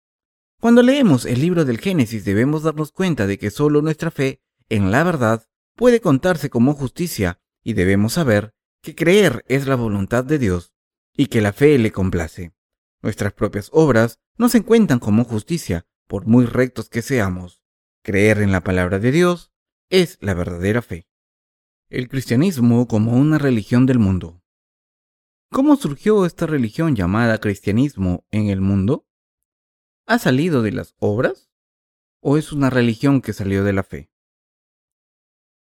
Cuando 0.60 0.82
leemos 0.82 1.26
el 1.26 1.40
libro 1.40 1.64
del 1.64 1.78
Génesis 1.78 2.24
debemos 2.24 2.62
darnos 2.62 2.92
cuenta 2.92 3.26
de 3.26 3.38
que 3.38 3.50
solo 3.50 3.82
nuestra 3.82 4.10
fe 4.10 4.40
en 4.68 4.90
la 4.90 5.02
verdad 5.04 5.46
puede 5.74 6.00
contarse 6.00 6.50
como 6.50 6.74
justicia 6.74 7.41
y 7.62 7.74
debemos 7.74 8.14
saber 8.14 8.54
que 8.82 8.94
creer 8.94 9.44
es 9.48 9.66
la 9.66 9.76
voluntad 9.76 10.24
de 10.24 10.38
Dios 10.38 10.72
y 11.16 11.26
que 11.26 11.40
la 11.40 11.52
fe 11.52 11.78
le 11.78 11.92
complace. 11.92 12.52
Nuestras 13.02 13.32
propias 13.32 13.68
obras 13.72 14.20
no 14.36 14.48
se 14.48 14.62
cuentan 14.64 14.98
como 14.98 15.24
justicia, 15.24 15.86
por 16.06 16.26
muy 16.26 16.46
rectos 16.46 16.88
que 16.88 17.02
seamos. 17.02 17.62
Creer 18.02 18.42
en 18.42 18.52
la 18.52 18.62
palabra 18.62 18.98
de 18.98 19.12
Dios 19.12 19.52
es 19.90 20.18
la 20.20 20.34
verdadera 20.34 20.82
fe. 20.82 21.08
El 21.88 22.08
cristianismo 22.08 22.86
como 22.88 23.12
una 23.12 23.38
religión 23.38 23.86
del 23.86 23.98
mundo. 23.98 24.42
¿Cómo 25.50 25.76
surgió 25.76 26.24
esta 26.24 26.46
religión 26.46 26.96
llamada 26.96 27.38
cristianismo 27.38 28.26
en 28.30 28.48
el 28.48 28.60
mundo? 28.60 29.06
¿Ha 30.06 30.18
salido 30.18 30.62
de 30.62 30.72
las 30.72 30.94
obras? 30.98 31.50
¿O 32.20 32.38
es 32.38 32.52
una 32.52 32.70
religión 32.70 33.20
que 33.20 33.32
salió 33.32 33.64
de 33.64 33.72
la 33.72 33.82
fe? 33.82 34.11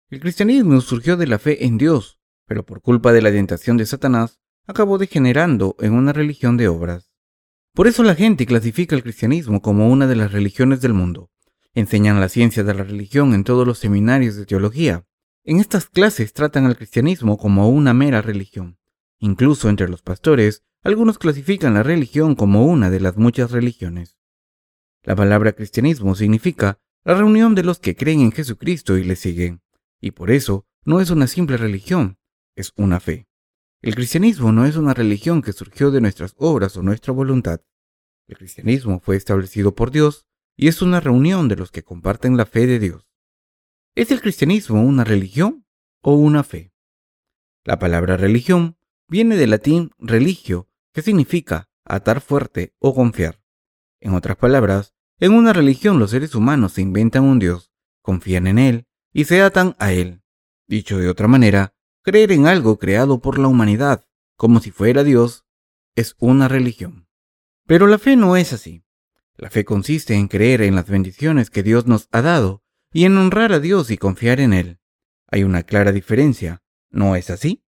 El 0.10 0.22
cristianismo 0.22 0.82
surgió 0.82 1.17
de 1.17 1.28
la 1.28 1.38
fe 1.38 1.65
en 1.65 1.78
Dios, 1.78 2.17
pero 2.48 2.65
por 2.65 2.82
culpa 2.82 3.13
de 3.13 3.22
la 3.22 3.30
tentación 3.30 3.78
de 3.78 3.86
Satanás, 3.86 4.39
acabó 4.65 4.98
degenerando 4.98 5.76
en 5.80 5.93
una 5.93 6.13
religión 6.13 6.58
de 6.58 6.67
obras. 6.67 7.12
Por 7.76 7.86
eso 7.86 8.02
la 8.02 8.15
gente 8.15 8.48
clasifica 8.48 8.95
el 8.95 9.04
cristianismo 9.04 9.62
como 9.62 9.88
una 9.88 10.08
de 10.08 10.15
las 10.15 10.32
religiones 10.32 10.82
del 10.82 10.95
mundo. 10.95 11.30
Enseñan 11.76 12.19
la 12.19 12.28
ciencia 12.28 12.63
de 12.63 12.74
la 12.74 12.84
religión 12.84 13.36
en 13.36 13.43
todos 13.43 13.67
los 13.67 13.78
seminarios 13.78 14.36
de 14.36 14.48
teología. 14.48 15.06
En 15.43 15.60
estas 15.60 15.86
clases 15.86 16.34
tratan 16.34 16.65
al 16.65 16.76
cristianismo 16.76 17.38
como 17.38 17.69
una 17.69 17.93
mera 17.93 18.24
religión. 18.24 18.80
Incluso 19.19 19.69
entre 19.69 19.89
los 19.89 20.02
pastores, 20.02 20.63
algunos 20.82 21.19
clasifican 21.19 21.76
la 21.76 21.84
religión 21.84 22.34
como 22.34 22.65
una 22.65 22.89
de 22.89 23.00
las 23.00 23.15
muchas 23.15 23.52
religiones. 23.52 24.17
La 25.04 25.15
palabra 25.15 25.52
cristianismo 25.52 26.15
significa 26.15 26.80
la 27.04 27.13
reunión 27.13 27.54
de 27.54 27.63
los 27.63 27.78
que 27.78 27.95
creen 27.95 28.22
en 28.22 28.32
Jesucristo 28.32 28.98
y 28.98 29.04
le 29.04 29.15
siguen, 29.15 29.62
y 30.02 30.12
por 30.12 30.32
eso 30.32 30.66
no 30.86 31.02
es 31.02 31.10
una 31.10 31.28
simple 31.28 31.58
religión, 31.58 32.18
es 32.56 32.74
una 32.76 33.00
fe. 33.00 33.28
El 33.82 33.96
cristianismo 33.96 34.52
no 34.52 34.66
es 34.66 34.76
una 34.76 34.94
religión 34.94 35.42
que 35.42 35.54
surgió 35.54 35.92
de 35.92 36.02
nuestras 36.02 36.36
obras 36.38 36.76
o 36.78 36.84
nuestra 36.84 37.14
voluntad. 37.14 37.62
El 38.28 38.38
cristianismo 38.38 39.00
fue 39.00 39.16
establecido 39.16 39.74
por 39.74 39.92
Dios 39.92 40.28
y 40.56 40.68
es 40.68 40.82
una 40.82 41.00
reunión 41.00 41.48
de 41.48 41.56
los 41.56 41.72
que 41.72 41.84
comparten 41.84 42.36
la 42.36 42.46
fe 42.46 42.68
de 42.68 42.80
Dios. 42.80 43.10
¿Es 43.96 44.12
el 44.12 44.22
cristianismo 44.22 44.84
una 44.84 45.04
religión 45.04 45.66
o 46.02 46.16
una 46.16 46.44
fe? 46.44 46.74
La 47.64 47.80
palabra 47.80 48.18
religión 48.18 48.78
viene 49.08 49.38
del 49.38 49.52
latín 49.52 49.92
religio, 49.98 50.70
que 50.94 51.02
significa 51.02 51.70
atar 51.86 52.22
fuerte 52.22 52.74
o 52.80 52.94
confiar. 52.94 53.42
En 54.02 54.14
otras 54.14 54.38
palabras, 54.38 54.94
en 55.20 55.34
una 55.34 55.54
religión 55.54 56.00
los 56.00 56.12
seres 56.12 56.36
humanos 56.36 56.74
se 56.74 56.82
inventan 56.82 57.24
un 57.24 57.40
Dios, 57.40 57.72
confían 58.02 58.48
en 58.48 58.60
Él 58.60 58.88
y 59.13 59.26
se 59.26 59.41
atan 59.41 59.76
a 59.80 59.91
Él. 59.91 60.22
Dicho 60.67 60.98
de 60.98 61.10
otra 61.10 61.28
manera, 61.28 61.74
creer 62.04 62.32
en 62.32 62.48
algo 62.48 62.78
creado 62.78 63.19
por 63.19 63.39
la 63.39 63.48
humanidad, 63.48 64.06
como 64.36 64.60
si 64.60 64.72
fuera 64.72 65.04
Dios, 65.04 65.45
es 65.95 66.15
una 66.19 66.48
religión. 66.48 67.08
Pero 67.65 67.88
la 67.88 67.98
fe 67.98 68.15
no 68.15 68.38
es 68.38 68.54
así. 68.54 68.84
La 69.36 69.50
fe 69.50 69.65
consiste 69.65 70.15
en 70.15 70.28
creer 70.28 70.62
en 70.62 70.76
las 70.76 70.88
bendiciones 70.88 71.50
que 71.50 71.63
Dios 71.63 71.88
nos 71.88 72.08
ha 72.12 72.22
dado 72.22 72.63
y 72.91 73.06
en 73.06 73.17
honrar 73.17 73.54
a 73.54 73.60
Dios 73.60 73.91
y 73.91 73.98
confiar 73.98 74.39
en 74.39 74.54
Él. 74.54 74.80
Hay 75.28 75.43
una 75.43 75.63
clara 75.63 75.91
diferencia, 75.91 76.62
¿no 76.89 77.15
es 77.15 77.30
así? 77.30 77.63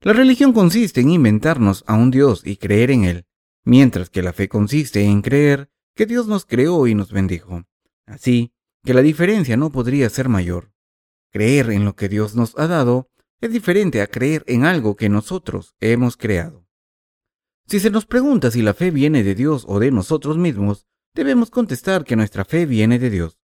La 0.00 0.12
religión 0.12 0.52
consiste 0.52 1.00
en 1.00 1.10
inventarnos 1.10 1.84
a 1.86 1.94
un 1.94 2.10
Dios 2.10 2.42
y 2.44 2.56
creer 2.56 2.90
en 2.90 3.04
Él, 3.04 3.26
mientras 3.64 4.10
que 4.10 4.22
la 4.22 4.32
fe 4.32 4.48
consiste 4.48 5.04
en 5.04 5.22
creer 5.22 5.70
que 5.94 6.06
Dios 6.06 6.26
nos 6.26 6.44
creó 6.44 6.86
y 6.86 6.94
nos 6.94 7.12
bendijo. 7.12 7.64
Así 8.06 8.52
que 8.84 8.94
la 8.94 9.02
diferencia 9.02 9.56
no 9.56 9.70
podría 9.70 10.08
ser 10.10 10.28
mayor. 10.28 10.72
Creer 11.30 11.70
en 11.70 11.84
lo 11.84 11.94
que 11.94 12.08
Dios 12.08 12.34
nos 12.34 12.58
ha 12.58 12.66
dado 12.66 13.10
es 13.40 13.52
diferente 13.52 14.02
a 14.02 14.06
creer 14.06 14.44
en 14.46 14.64
algo 14.64 14.96
que 14.96 15.08
nosotros 15.08 15.74
hemos 15.80 16.16
creado. 16.16 16.66
Si 17.66 17.80
se 17.80 17.90
nos 17.90 18.06
pregunta 18.06 18.50
si 18.50 18.62
la 18.62 18.74
fe 18.74 18.90
viene 18.90 19.22
de 19.22 19.34
Dios 19.34 19.64
o 19.66 19.78
de 19.78 19.90
nosotros 19.90 20.36
mismos, 20.36 20.86
debemos 21.14 21.50
contestar 21.50 22.04
que 22.04 22.16
nuestra 22.16 22.44
fe 22.44 22.66
viene 22.66 22.98
de 22.98 23.10
Dios. 23.10 23.38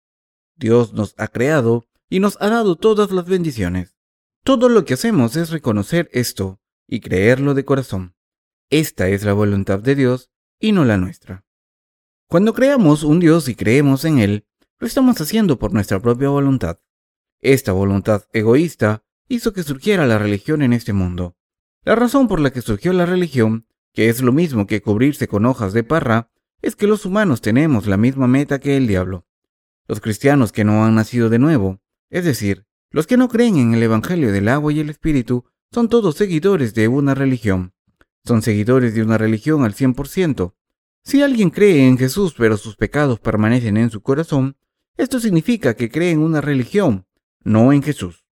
Dios 0.56 0.92
nos 0.94 1.14
ha 1.18 1.28
creado 1.28 1.86
y 2.08 2.20
nos 2.20 2.36
ha 2.40 2.48
dado 2.48 2.76
todas 2.76 3.10
las 3.10 3.26
bendiciones. 3.26 3.96
Todo 4.42 4.68
lo 4.68 4.84
que 4.84 4.94
hacemos 4.94 5.36
es 5.36 5.50
reconocer 5.50 6.08
esto 6.12 6.60
y 6.86 7.00
creerlo 7.00 7.54
de 7.54 7.64
corazón. 7.64 8.14
Esta 8.70 9.08
es 9.08 9.24
la 9.24 9.32
voluntad 9.32 9.80
de 9.80 9.94
Dios 9.94 10.30
y 10.58 10.72
no 10.72 10.84
la 10.84 10.96
nuestra. 10.96 11.44
Cuando 12.28 12.54
creamos 12.54 13.04
un 13.04 13.20
Dios 13.20 13.48
y 13.48 13.54
creemos 13.54 14.04
en 14.04 14.18
Él, 14.18 14.46
lo 14.78 14.86
estamos 14.86 15.20
haciendo 15.20 15.58
por 15.58 15.72
nuestra 15.72 16.00
propia 16.00 16.28
voluntad. 16.28 16.78
Esta 17.40 17.72
voluntad 17.72 18.24
egoísta 18.32 19.04
hizo 19.28 19.52
que 19.52 19.62
surgiera 19.62 20.06
la 20.06 20.18
religión 20.18 20.62
en 20.62 20.72
este 20.72 20.92
mundo. 20.92 21.36
La 21.82 21.94
razón 21.94 22.28
por 22.28 22.40
la 22.40 22.50
que 22.50 22.60
surgió 22.60 22.92
la 22.92 23.06
religión, 23.06 23.66
que 23.94 24.08
es 24.08 24.20
lo 24.20 24.32
mismo 24.32 24.66
que 24.66 24.82
cubrirse 24.82 25.28
con 25.28 25.46
hojas 25.46 25.72
de 25.72 25.82
parra, 25.82 26.30
es 26.60 26.76
que 26.76 26.86
los 26.86 27.06
humanos 27.06 27.40
tenemos 27.40 27.86
la 27.86 27.96
misma 27.96 28.26
meta 28.26 28.58
que 28.58 28.76
el 28.76 28.86
diablo. 28.86 29.26
Los 29.88 30.00
cristianos 30.00 30.52
que 30.52 30.64
no 30.64 30.84
han 30.84 30.96
nacido 30.96 31.30
de 31.30 31.38
nuevo, 31.38 31.80
es 32.10 32.24
decir, 32.24 32.66
los 32.90 33.06
que 33.06 33.16
no 33.16 33.28
creen 33.28 33.56
en 33.56 33.74
el 33.74 33.82
Evangelio 33.82 34.32
del 34.32 34.48
agua 34.48 34.72
y 34.72 34.80
el 34.80 34.90
Espíritu, 34.90 35.46
son 35.72 35.88
todos 35.88 36.16
seguidores 36.16 36.74
de 36.74 36.88
una 36.88 37.14
religión. 37.14 37.72
Son 38.24 38.42
seguidores 38.42 38.94
de 38.94 39.02
una 39.02 39.16
religión 39.16 39.64
al 39.64 39.74
100%. 39.74 40.54
Si 41.02 41.22
alguien 41.22 41.50
cree 41.50 41.86
en 41.86 41.96
Jesús 41.96 42.34
pero 42.36 42.56
sus 42.56 42.76
pecados 42.76 43.20
permanecen 43.20 43.76
en 43.76 43.90
su 43.90 44.02
corazón, 44.02 44.56
esto 44.96 45.20
significa 45.20 45.74
que 45.74 45.90
cree 45.90 46.10
en 46.10 46.20
una 46.20 46.40
religión, 46.40 47.06
no 47.42 47.72
en 47.72 47.82
Jesús. 47.82 48.26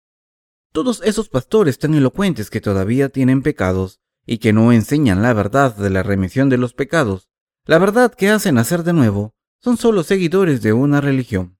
Todos 0.73 1.03
esos 1.05 1.29
pastores 1.29 1.79
tan 1.79 1.95
elocuentes 1.95 2.51
que 2.51 2.61
todavía 2.61 3.09
tienen 3.09 3.43
pecados 3.43 4.01
y 4.27 4.39
que 4.39 4.53
no 4.53 4.73
enseñan 4.73 5.23
la 5.23 5.33
verdad 5.33 5.77
de 5.77 5.91
la 5.91 6.03
remisión 6.03 6.49
de 6.49 6.59
los 6.59 6.75
pecados, 6.75 7.29
la 7.67 7.79
verdad 7.79 8.13
que 8.15 8.31
hacen 8.31 8.57
nacer 8.57 8.83
de 8.83 8.93
nuevo 8.93 9.35
son 9.61 9.77
solo 9.77 10.03
seguidores 10.03 10.63
de 10.63 10.73
una 10.73 11.01
religión. 11.01 11.59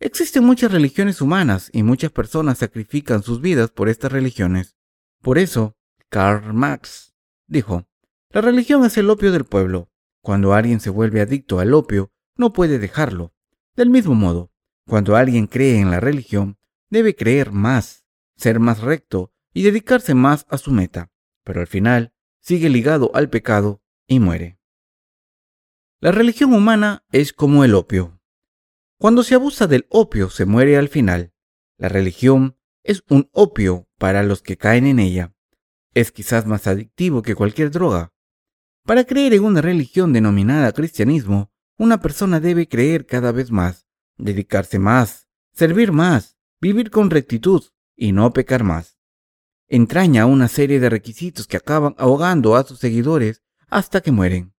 Existen 0.00 0.44
muchas 0.44 0.72
religiones 0.72 1.20
humanas 1.20 1.70
y 1.72 1.84
muchas 1.84 2.10
personas 2.10 2.58
sacrifican 2.58 3.22
sus 3.22 3.40
vidas 3.40 3.70
por 3.70 3.88
estas 3.88 4.10
religiones. 4.10 4.76
Por 5.20 5.38
eso, 5.38 5.76
Karl 6.08 6.52
Marx 6.52 7.14
dijo, 7.46 7.86
la 8.30 8.40
religión 8.40 8.84
es 8.84 8.96
el 8.96 9.10
opio 9.10 9.30
del 9.30 9.44
pueblo. 9.44 9.90
Cuando 10.22 10.54
alguien 10.54 10.80
se 10.80 10.90
vuelve 10.90 11.20
adicto 11.20 11.60
al 11.60 11.74
opio, 11.74 12.10
no 12.36 12.52
puede 12.52 12.78
dejarlo. 12.78 13.32
Del 13.74 13.90
mismo 13.90 14.14
modo, 14.14 14.52
cuando 14.86 15.16
alguien 15.16 15.46
cree 15.46 15.80
en 15.80 15.90
la 15.90 16.00
religión, 16.00 16.58
debe 16.90 17.14
creer 17.14 17.52
más, 17.52 18.04
ser 18.36 18.60
más 18.60 18.80
recto 18.80 19.32
y 19.54 19.62
dedicarse 19.62 20.14
más 20.14 20.46
a 20.50 20.58
su 20.58 20.72
meta, 20.72 21.10
pero 21.44 21.60
al 21.60 21.66
final 21.66 22.12
sigue 22.40 22.68
ligado 22.68 23.10
al 23.14 23.30
pecado 23.30 23.82
y 24.06 24.18
muere. 24.20 24.58
La 26.00 26.12
religión 26.12 26.52
humana 26.52 27.04
es 27.12 27.32
como 27.32 27.64
el 27.64 27.74
opio. 27.74 28.20
Cuando 28.98 29.22
se 29.22 29.36
abusa 29.36 29.66
del 29.66 29.86
opio 29.88 30.30
se 30.30 30.44
muere 30.44 30.76
al 30.76 30.88
final. 30.88 31.32
La 31.78 31.88
religión 31.88 32.58
es 32.82 33.04
un 33.08 33.30
opio 33.32 33.88
para 33.98 34.22
los 34.22 34.42
que 34.42 34.56
caen 34.56 34.86
en 34.86 34.98
ella. 34.98 35.32
Es 35.94 36.10
quizás 36.10 36.46
más 36.46 36.66
adictivo 36.66 37.22
que 37.22 37.34
cualquier 37.34 37.70
droga. 37.70 38.12
Para 38.84 39.04
creer 39.04 39.34
en 39.34 39.44
una 39.44 39.62
religión 39.62 40.12
denominada 40.12 40.72
cristianismo, 40.72 41.51
una 41.78 42.00
persona 42.00 42.40
debe 42.40 42.68
creer 42.68 43.06
cada 43.06 43.32
vez 43.32 43.50
más, 43.50 43.86
dedicarse 44.16 44.78
más, 44.78 45.28
servir 45.52 45.92
más, 45.92 46.36
vivir 46.60 46.90
con 46.90 47.10
rectitud 47.10 47.64
y 47.96 48.12
no 48.12 48.32
pecar 48.32 48.64
más. 48.64 48.98
Entraña 49.68 50.26
una 50.26 50.48
serie 50.48 50.80
de 50.80 50.90
requisitos 50.90 51.46
que 51.46 51.56
acaban 51.56 51.94
ahogando 51.98 52.56
a 52.56 52.64
sus 52.64 52.78
seguidores 52.78 53.42
hasta 53.68 54.00
que 54.00 54.12
mueren. 54.12 54.54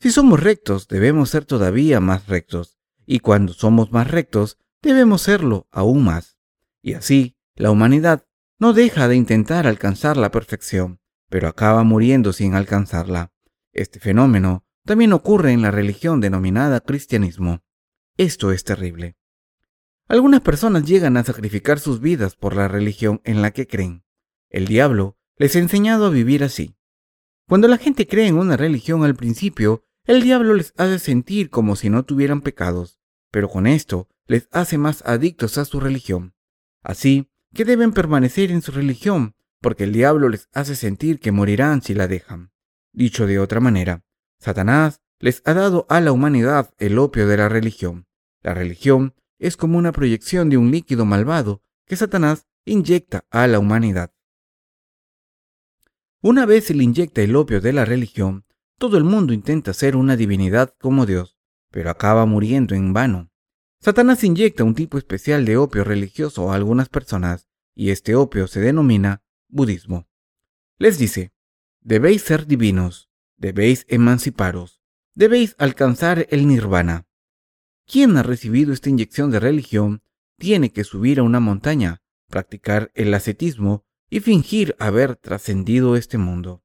Si 0.00 0.10
somos 0.10 0.40
rectos, 0.40 0.88
debemos 0.88 1.30
ser 1.30 1.44
todavía 1.44 2.00
más 2.00 2.26
rectos, 2.26 2.76
y 3.06 3.20
cuando 3.20 3.52
somos 3.54 3.92
más 3.92 4.10
rectos, 4.10 4.58
debemos 4.82 5.22
serlo 5.22 5.68
aún 5.70 6.04
más. 6.04 6.36
Y 6.82 6.94
así, 6.94 7.38
la 7.54 7.70
humanidad 7.70 8.26
no 8.58 8.72
deja 8.72 9.08
de 9.08 9.16
intentar 9.16 9.66
alcanzar 9.66 10.16
la 10.16 10.30
perfección, 10.30 11.00
pero 11.28 11.48
acaba 11.48 11.84
muriendo 11.84 12.32
sin 12.32 12.54
alcanzarla. 12.54 13.32
Este 13.72 14.00
fenómeno 14.00 14.65
también 14.86 15.12
ocurre 15.12 15.52
en 15.52 15.62
la 15.62 15.70
religión 15.70 16.20
denominada 16.20 16.80
cristianismo. 16.80 17.62
Esto 18.16 18.52
es 18.52 18.64
terrible. 18.64 19.16
Algunas 20.08 20.40
personas 20.40 20.84
llegan 20.84 21.16
a 21.16 21.24
sacrificar 21.24 21.80
sus 21.80 22.00
vidas 22.00 22.36
por 22.36 22.54
la 22.54 22.68
religión 22.68 23.20
en 23.24 23.42
la 23.42 23.50
que 23.50 23.66
creen. 23.66 24.04
El 24.48 24.66
diablo 24.66 25.18
les 25.36 25.56
ha 25.56 25.58
enseñado 25.58 26.06
a 26.06 26.10
vivir 26.10 26.44
así. 26.44 26.76
Cuando 27.48 27.66
la 27.66 27.78
gente 27.78 28.06
cree 28.06 28.28
en 28.28 28.38
una 28.38 28.56
religión 28.56 29.04
al 29.04 29.16
principio, 29.16 29.84
el 30.04 30.22
diablo 30.22 30.54
les 30.54 30.72
hace 30.76 31.00
sentir 31.00 31.50
como 31.50 31.74
si 31.74 31.90
no 31.90 32.04
tuvieran 32.04 32.40
pecados, 32.40 33.00
pero 33.32 33.48
con 33.48 33.66
esto 33.66 34.08
les 34.28 34.48
hace 34.52 34.78
más 34.78 35.02
adictos 35.04 35.58
a 35.58 35.64
su 35.64 35.80
religión. 35.80 36.34
Así 36.82 37.28
que 37.52 37.64
deben 37.64 37.92
permanecer 37.92 38.52
en 38.52 38.62
su 38.62 38.70
religión, 38.70 39.34
porque 39.60 39.84
el 39.84 39.92
diablo 39.92 40.28
les 40.28 40.48
hace 40.52 40.76
sentir 40.76 41.18
que 41.18 41.32
morirán 41.32 41.82
si 41.82 41.92
la 41.94 42.06
dejan. 42.06 42.52
Dicho 42.92 43.26
de 43.26 43.40
otra 43.40 43.58
manera, 43.58 44.04
Satanás 44.38 45.00
les 45.18 45.42
ha 45.44 45.54
dado 45.54 45.86
a 45.88 46.00
la 46.00 46.12
humanidad 46.12 46.74
el 46.78 46.98
opio 46.98 47.26
de 47.26 47.36
la 47.36 47.48
religión. 47.48 48.06
La 48.42 48.54
religión 48.54 49.14
es 49.38 49.56
como 49.56 49.78
una 49.78 49.92
proyección 49.92 50.50
de 50.50 50.56
un 50.56 50.70
líquido 50.70 51.04
malvado 51.04 51.62
que 51.86 51.96
Satanás 51.96 52.46
inyecta 52.64 53.24
a 53.30 53.46
la 53.46 53.58
humanidad. 53.58 54.12
Una 56.20 56.46
vez 56.46 56.64
se 56.64 56.74
le 56.74 56.84
inyecta 56.84 57.22
el 57.22 57.36
opio 57.36 57.60
de 57.60 57.72
la 57.72 57.84
religión, 57.84 58.44
todo 58.78 58.98
el 58.98 59.04
mundo 59.04 59.32
intenta 59.32 59.72
ser 59.72 59.96
una 59.96 60.16
divinidad 60.16 60.74
como 60.80 61.06
Dios, 61.06 61.38
pero 61.70 61.90
acaba 61.90 62.26
muriendo 62.26 62.74
en 62.74 62.92
vano. 62.92 63.30
Satanás 63.80 64.24
inyecta 64.24 64.64
un 64.64 64.74
tipo 64.74 64.98
especial 64.98 65.44
de 65.44 65.56
opio 65.56 65.84
religioso 65.84 66.50
a 66.50 66.56
algunas 66.56 66.88
personas, 66.88 67.48
y 67.74 67.90
este 67.90 68.16
opio 68.16 68.48
se 68.48 68.60
denomina 68.60 69.22
budismo. 69.48 70.08
Les 70.78 70.98
dice, 70.98 71.32
debéis 71.80 72.22
ser 72.22 72.46
divinos, 72.46 73.05
debéis 73.36 73.84
emanciparos, 73.88 74.80
debéis 75.14 75.54
alcanzar 75.58 76.26
el 76.30 76.46
nirvana. 76.46 77.06
Quien 77.86 78.16
ha 78.16 78.22
recibido 78.22 78.72
esta 78.72 78.90
inyección 78.90 79.30
de 79.30 79.40
religión 79.40 80.02
tiene 80.38 80.70
que 80.72 80.84
subir 80.84 81.20
a 81.20 81.22
una 81.22 81.40
montaña, 81.40 82.02
practicar 82.28 82.90
el 82.94 83.14
ascetismo 83.14 83.84
y 84.10 84.20
fingir 84.20 84.74
haber 84.78 85.16
trascendido 85.16 85.96
este 85.96 86.18
mundo. 86.18 86.62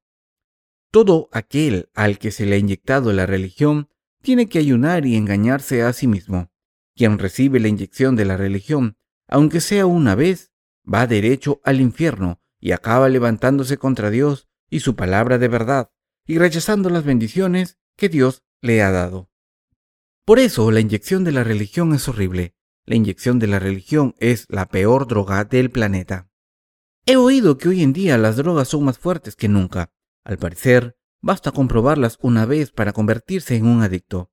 Todo 0.90 1.28
aquel 1.32 1.88
al 1.94 2.18
que 2.18 2.30
se 2.30 2.44
le 2.44 2.56
ha 2.56 2.58
inyectado 2.58 3.12
la 3.12 3.26
religión 3.26 3.88
tiene 4.22 4.48
que 4.48 4.58
ayunar 4.58 5.06
y 5.06 5.16
engañarse 5.16 5.82
a 5.82 5.92
sí 5.92 6.06
mismo. 6.06 6.50
Quien 6.94 7.18
recibe 7.18 7.60
la 7.60 7.68
inyección 7.68 8.16
de 8.16 8.24
la 8.24 8.36
religión, 8.36 8.96
aunque 9.26 9.60
sea 9.60 9.86
una 9.86 10.14
vez, 10.14 10.52
va 10.92 11.06
derecho 11.06 11.60
al 11.64 11.80
infierno 11.80 12.40
y 12.60 12.72
acaba 12.72 13.08
levantándose 13.08 13.78
contra 13.78 14.10
Dios 14.10 14.48
y 14.68 14.80
su 14.80 14.94
palabra 14.94 15.38
de 15.38 15.48
verdad, 15.48 15.90
y 16.26 16.38
rechazando 16.38 16.90
las 16.90 17.04
bendiciones 17.04 17.78
que 17.96 18.08
Dios 18.08 18.42
le 18.60 18.82
ha 18.82 18.90
dado. 18.90 19.30
Por 20.24 20.38
eso 20.38 20.70
la 20.70 20.80
inyección 20.80 21.24
de 21.24 21.32
la 21.32 21.44
religión 21.44 21.94
es 21.94 22.08
horrible. 22.08 22.54
La 22.84 22.96
inyección 22.96 23.38
de 23.38 23.46
la 23.46 23.58
religión 23.58 24.14
es 24.18 24.46
la 24.48 24.66
peor 24.66 25.06
droga 25.06 25.44
del 25.44 25.70
planeta. 25.70 26.28
He 27.06 27.16
oído 27.16 27.58
que 27.58 27.68
hoy 27.68 27.82
en 27.82 27.92
día 27.92 28.18
las 28.18 28.36
drogas 28.36 28.68
son 28.68 28.84
más 28.84 28.98
fuertes 28.98 29.34
que 29.34 29.48
nunca. 29.48 29.92
Al 30.24 30.38
parecer, 30.38 30.96
basta 31.20 31.50
comprobarlas 31.50 32.18
una 32.20 32.46
vez 32.46 32.70
para 32.70 32.92
convertirse 32.92 33.56
en 33.56 33.66
un 33.66 33.82
adicto. 33.82 34.30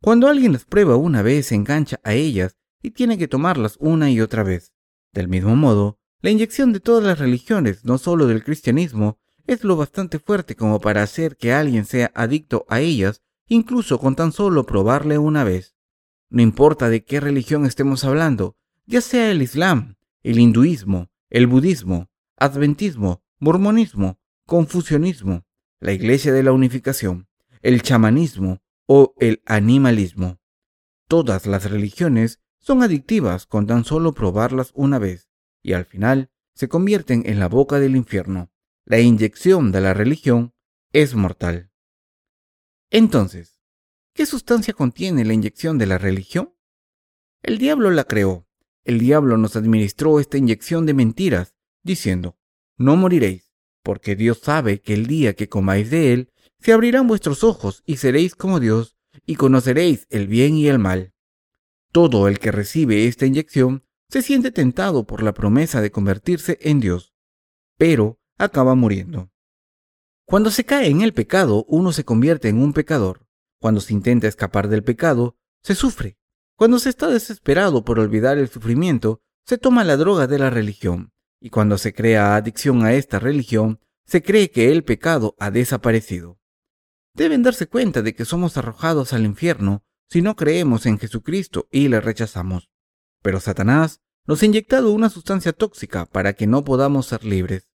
Cuando 0.00 0.28
alguien 0.28 0.52
las 0.52 0.64
prueba 0.64 0.96
una 0.96 1.22
vez, 1.22 1.46
se 1.46 1.56
engancha 1.56 1.98
a 2.04 2.14
ellas 2.14 2.56
y 2.82 2.92
tiene 2.92 3.18
que 3.18 3.28
tomarlas 3.28 3.76
una 3.80 4.10
y 4.10 4.20
otra 4.20 4.44
vez. 4.44 4.72
Del 5.12 5.28
mismo 5.28 5.56
modo, 5.56 5.98
la 6.20 6.30
inyección 6.30 6.72
de 6.72 6.80
todas 6.80 7.02
las 7.02 7.18
religiones, 7.18 7.84
no 7.84 7.98
solo 7.98 8.26
del 8.26 8.44
cristianismo, 8.44 9.18
es 9.46 9.64
lo 9.64 9.76
bastante 9.76 10.18
fuerte 10.18 10.56
como 10.56 10.80
para 10.80 11.02
hacer 11.02 11.36
que 11.36 11.52
alguien 11.52 11.84
sea 11.84 12.10
adicto 12.14 12.64
a 12.68 12.80
ellas 12.80 13.22
incluso 13.48 13.98
con 13.98 14.16
tan 14.16 14.32
solo 14.32 14.66
probarle 14.66 15.18
una 15.18 15.44
vez. 15.44 15.76
No 16.28 16.42
importa 16.42 16.88
de 16.88 17.04
qué 17.04 17.20
religión 17.20 17.64
estemos 17.64 18.04
hablando, 18.04 18.56
ya 18.86 19.00
sea 19.00 19.30
el 19.30 19.42
Islam, 19.42 19.96
el 20.22 20.38
hinduismo, 20.38 21.08
el 21.30 21.46
budismo, 21.46 22.08
adventismo, 22.36 23.22
mormonismo, 23.38 24.18
confucianismo, 24.44 25.44
la 25.78 25.92
Iglesia 25.92 26.32
de 26.32 26.42
la 26.42 26.52
Unificación, 26.52 27.28
el 27.62 27.82
chamanismo 27.82 28.60
o 28.86 29.14
el 29.18 29.42
animalismo. 29.46 30.38
Todas 31.08 31.46
las 31.46 31.70
religiones 31.70 32.40
son 32.58 32.82
adictivas 32.82 33.46
con 33.46 33.66
tan 33.66 33.84
solo 33.84 34.12
probarlas 34.12 34.72
una 34.74 34.98
vez 34.98 35.28
y 35.62 35.72
al 35.72 35.84
final 35.84 36.30
se 36.54 36.68
convierten 36.68 37.22
en 37.26 37.38
la 37.38 37.48
boca 37.48 37.78
del 37.78 37.94
infierno. 37.94 38.50
La 38.88 39.00
inyección 39.00 39.72
de 39.72 39.80
la 39.80 39.94
religión 39.94 40.54
es 40.92 41.16
mortal. 41.16 41.72
Entonces, 42.88 43.60
¿qué 44.14 44.26
sustancia 44.26 44.74
contiene 44.74 45.24
la 45.24 45.32
inyección 45.32 45.76
de 45.76 45.86
la 45.86 45.98
religión? 45.98 46.54
El 47.42 47.58
diablo 47.58 47.90
la 47.90 48.04
creó. 48.04 48.46
El 48.84 49.00
diablo 49.00 49.38
nos 49.38 49.56
administró 49.56 50.20
esta 50.20 50.38
inyección 50.38 50.86
de 50.86 50.94
mentiras, 50.94 51.56
diciendo, 51.82 52.38
no 52.76 52.94
moriréis, 52.94 53.52
porque 53.82 54.14
Dios 54.14 54.38
sabe 54.38 54.80
que 54.80 54.94
el 54.94 55.08
día 55.08 55.34
que 55.34 55.48
comáis 55.48 55.90
de 55.90 56.12
él, 56.12 56.32
se 56.60 56.72
abrirán 56.72 57.08
vuestros 57.08 57.42
ojos 57.42 57.82
y 57.86 57.96
seréis 57.96 58.36
como 58.36 58.60
Dios, 58.60 58.96
y 59.26 59.34
conoceréis 59.34 60.06
el 60.10 60.28
bien 60.28 60.54
y 60.54 60.68
el 60.68 60.78
mal. 60.78 61.12
Todo 61.90 62.28
el 62.28 62.38
que 62.38 62.52
recibe 62.52 63.08
esta 63.08 63.26
inyección 63.26 63.82
se 64.08 64.22
siente 64.22 64.52
tentado 64.52 65.08
por 65.08 65.24
la 65.24 65.34
promesa 65.34 65.80
de 65.80 65.90
convertirse 65.90 66.60
en 66.62 66.78
Dios, 66.78 67.16
pero 67.76 68.15
acaba 68.38 68.74
muriendo. 68.74 69.30
Cuando 70.24 70.50
se 70.50 70.64
cae 70.64 70.88
en 70.88 71.02
el 71.02 71.14
pecado, 71.14 71.64
uno 71.68 71.92
se 71.92 72.04
convierte 72.04 72.48
en 72.48 72.58
un 72.58 72.72
pecador. 72.72 73.26
Cuando 73.60 73.80
se 73.80 73.92
intenta 73.92 74.26
escapar 74.26 74.68
del 74.68 74.82
pecado, 74.82 75.36
se 75.62 75.74
sufre. 75.74 76.18
Cuando 76.56 76.78
se 76.78 76.88
está 76.88 77.08
desesperado 77.08 77.84
por 77.84 77.98
olvidar 77.98 78.38
el 78.38 78.48
sufrimiento, 78.48 79.20
se 79.44 79.58
toma 79.58 79.84
la 79.84 79.96
droga 79.96 80.26
de 80.26 80.38
la 80.38 80.50
religión. 80.50 81.12
Y 81.40 81.50
cuando 81.50 81.78
se 81.78 81.94
crea 81.94 82.34
adicción 82.34 82.84
a 82.84 82.94
esta 82.94 83.18
religión, 83.18 83.80
se 84.04 84.22
cree 84.22 84.50
que 84.50 84.72
el 84.72 84.84
pecado 84.84 85.36
ha 85.38 85.50
desaparecido. 85.50 86.38
Deben 87.14 87.42
darse 87.42 87.66
cuenta 87.66 88.02
de 88.02 88.14
que 88.14 88.24
somos 88.24 88.56
arrojados 88.56 89.12
al 89.12 89.24
infierno 89.24 89.84
si 90.08 90.22
no 90.22 90.36
creemos 90.36 90.86
en 90.86 90.98
Jesucristo 90.98 91.68
y 91.70 91.88
le 91.88 92.00
rechazamos. 92.00 92.70
Pero 93.22 93.40
Satanás 93.40 94.00
nos 94.26 94.42
ha 94.42 94.46
inyectado 94.46 94.92
una 94.92 95.08
sustancia 95.08 95.52
tóxica 95.52 96.06
para 96.06 96.32
que 96.32 96.46
no 96.46 96.64
podamos 96.64 97.06
ser 97.06 97.24
libres. 97.24 97.68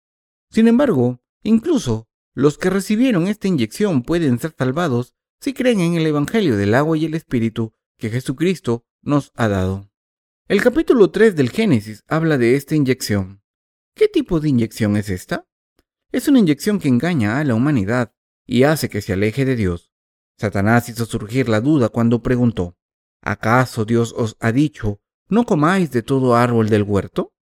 Sin 0.51 0.67
embargo, 0.67 1.21
incluso 1.43 2.07
los 2.33 2.57
que 2.57 2.69
recibieron 2.69 3.27
esta 3.27 3.47
inyección 3.47 4.01
pueden 4.01 4.39
ser 4.39 4.55
salvados 4.57 5.13
si 5.39 5.53
creen 5.53 5.79
en 5.79 5.95
el 5.95 6.05
Evangelio 6.07 6.57
del 6.57 6.73
agua 6.73 6.97
y 6.97 7.05
el 7.05 7.13
Espíritu 7.13 7.73
que 7.97 8.09
Jesucristo 8.09 8.85
nos 9.01 9.31
ha 9.35 9.47
dado. 9.47 9.89
El 10.47 10.61
capítulo 10.63 11.11
3 11.11 11.35
del 11.35 11.51
Génesis 11.51 12.03
habla 12.07 12.37
de 12.37 12.55
esta 12.55 12.75
inyección. 12.75 13.43
¿Qué 13.93 14.07
tipo 14.07 14.39
de 14.39 14.49
inyección 14.49 14.97
es 14.97 15.09
esta? 15.09 15.47
Es 16.11 16.27
una 16.27 16.39
inyección 16.39 16.79
que 16.79 16.87
engaña 16.87 17.37
a 17.37 17.43
la 17.43 17.53
humanidad 17.53 18.15
y 18.47 18.63
hace 18.63 18.89
que 18.89 19.01
se 19.01 19.13
aleje 19.13 19.45
de 19.45 19.55
Dios. 19.55 19.91
Satanás 20.39 20.89
hizo 20.89 21.05
surgir 21.05 21.49
la 21.49 21.61
duda 21.61 21.89
cuando 21.89 22.23
preguntó, 22.23 22.77
¿acaso 23.21 23.85
Dios 23.85 24.13
os 24.17 24.37
ha 24.39 24.51
dicho, 24.51 25.01
no 25.27 25.45
comáis 25.45 25.91
de 25.91 26.01
todo 26.01 26.35
árbol 26.35 26.69
del 26.69 26.83
huerto? 26.83 27.35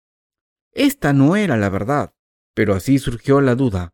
Esta 0.73 1.13
no 1.13 1.37
era 1.37 1.57
la 1.59 1.69
verdad, 1.69 2.14
pero 2.55 2.75
así 2.75 2.99
surgió 2.99 3.41
la 3.41 3.55
duda, 3.55 3.93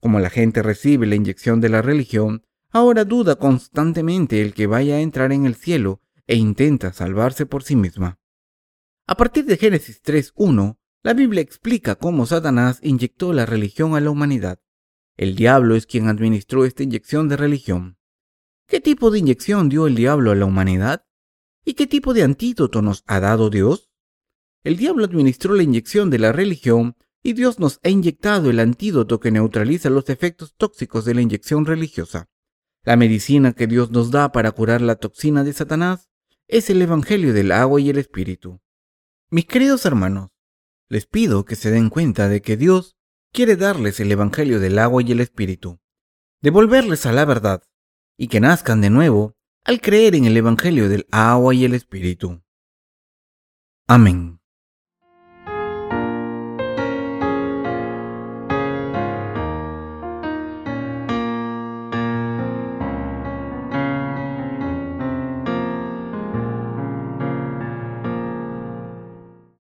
como 0.00 0.20
la 0.20 0.30
gente 0.30 0.62
recibe 0.62 1.06
la 1.06 1.14
inyección 1.14 1.60
de 1.60 1.68
la 1.68 1.82
religión, 1.82 2.44
ahora 2.70 3.04
duda 3.04 3.36
constantemente 3.36 4.42
el 4.42 4.54
que 4.54 4.66
vaya 4.66 4.96
a 4.96 5.00
entrar 5.00 5.32
en 5.32 5.46
el 5.46 5.54
cielo 5.54 6.00
e 6.26 6.36
intenta 6.36 6.92
salvarse 6.92 7.46
por 7.46 7.62
sí 7.62 7.76
misma. 7.76 8.18
A 9.06 9.16
partir 9.16 9.44
de 9.44 9.56
Génesis 9.56 10.02
3.1, 10.02 10.76
la 11.02 11.14
Biblia 11.14 11.42
explica 11.42 11.96
cómo 11.96 12.26
Satanás 12.26 12.78
inyectó 12.82 13.32
la 13.32 13.46
religión 13.46 13.94
a 13.94 14.00
la 14.00 14.10
humanidad. 14.10 14.60
El 15.16 15.34
diablo 15.34 15.74
es 15.74 15.86
quien 15.86 16.08
administró 16.08 16.64
esta 16.64 16.82
inyección 16.82 17.28
de 17.28 17.36
religión. 17.36 17.98
¿Qué 18.66 18.80
tipo 18.80 19.10
de 19.10 19.18
inyección 19.18 19.68
dio 19.68 19.86
el 19.86 19.94
diablo 19.94 20.30
a 20.30 20.34
la 20.34 20.46
humanidad? 20.46 21.04
¿Y 21.64 21.74
qué 21.74 21.86
tipo 21.86 22.14
de 22.14 22.22
antídoto 22.22 22.82
nos 22.82 23.04
ha 23.06 23.20
dado 23.20 23.50
Dios? 23.50 23.90
El 24.64 24.76
diablo 24.76 25.04
administró 25.04 25.54
la 25.54 25.62
inyección 25.62 26.08
de 26.10 26.18
la 26.18 26.32
religión 26.32 26.96
y 27.22 27.34
Dios 27.34 27.58
nos 27.58 27.80
ha 27.84 27.88
inyectado 27.88 28.50
el 28.50 28.58
antídoto 28.58 29.20
que 29.20 29.30
neutraliza 29.30 29.90
los 29.90 30.08
efectos 30.08 30.54
tóxicos 30.56 31.04
de 31.04 31.14
la 31.14 31.22
inyección 31.22 31.64
religiosa. 31.64 32.28
La 32.84 32.96
medicina 32.96 33.52
que 33.52 33.68
Dios 33.68 33.90
nos 33.92 34.10
da 34.10 34.32
para 34.32 34.50
curar 34.50 34.80
la 34.80 34.96
toxina 34.96 35.44
de 35.44 35.52
Satanás 35.52 36.10
es 36.48 36.68
el 36.68 36.82
Evangelio 36.82 37.32
del 37.32 37.52
agua 37.52 37.80
y 37.80 37.90
el 37.90 37.98
Espíritu. 37.98 38.60
Mis 39.30 39.46
queridos 39.46 39.86
hermanos, 39.86 40.30
les 40.88 41.06
pido 41.06 41.44
que 41.44 41.56
se 41.56 41.70
den 41.70 41.90
cuenta 41.90 42.28
de 42.28 42.42
que 42.42 42.56
Dios 42.56 42.96
quiere 43.32 43.56
darles 43.56 44.00
el 44.00 44.10
Evangelio 44.10 44.60
del 44.60 44.78
agua 44.78 45.02
y 45.02 45.12
el 45.12 45.20
Espíritu, 45.20 45.80
devolverles 46.42 47.06
a 47.06 47.12
la 47.12 47.24
verdad, 47.24 47.62
y 48.18 48.28
que 48.28 48.40
nazcan 48.40 48.80
de 48.80 48.90
nuevo 48.90 49.34
al 49.64 49.80
creer 49.80 50.16
en 50.16 50.24
el 50.24 50.36
Evangelio 50.36 50.88
del 50.88 51.06
agua 51.12 51.54
y 51.54 51.64
el 51.64 51.74
Espíritu. 51.74 52.42
Amén. 53.86 54.41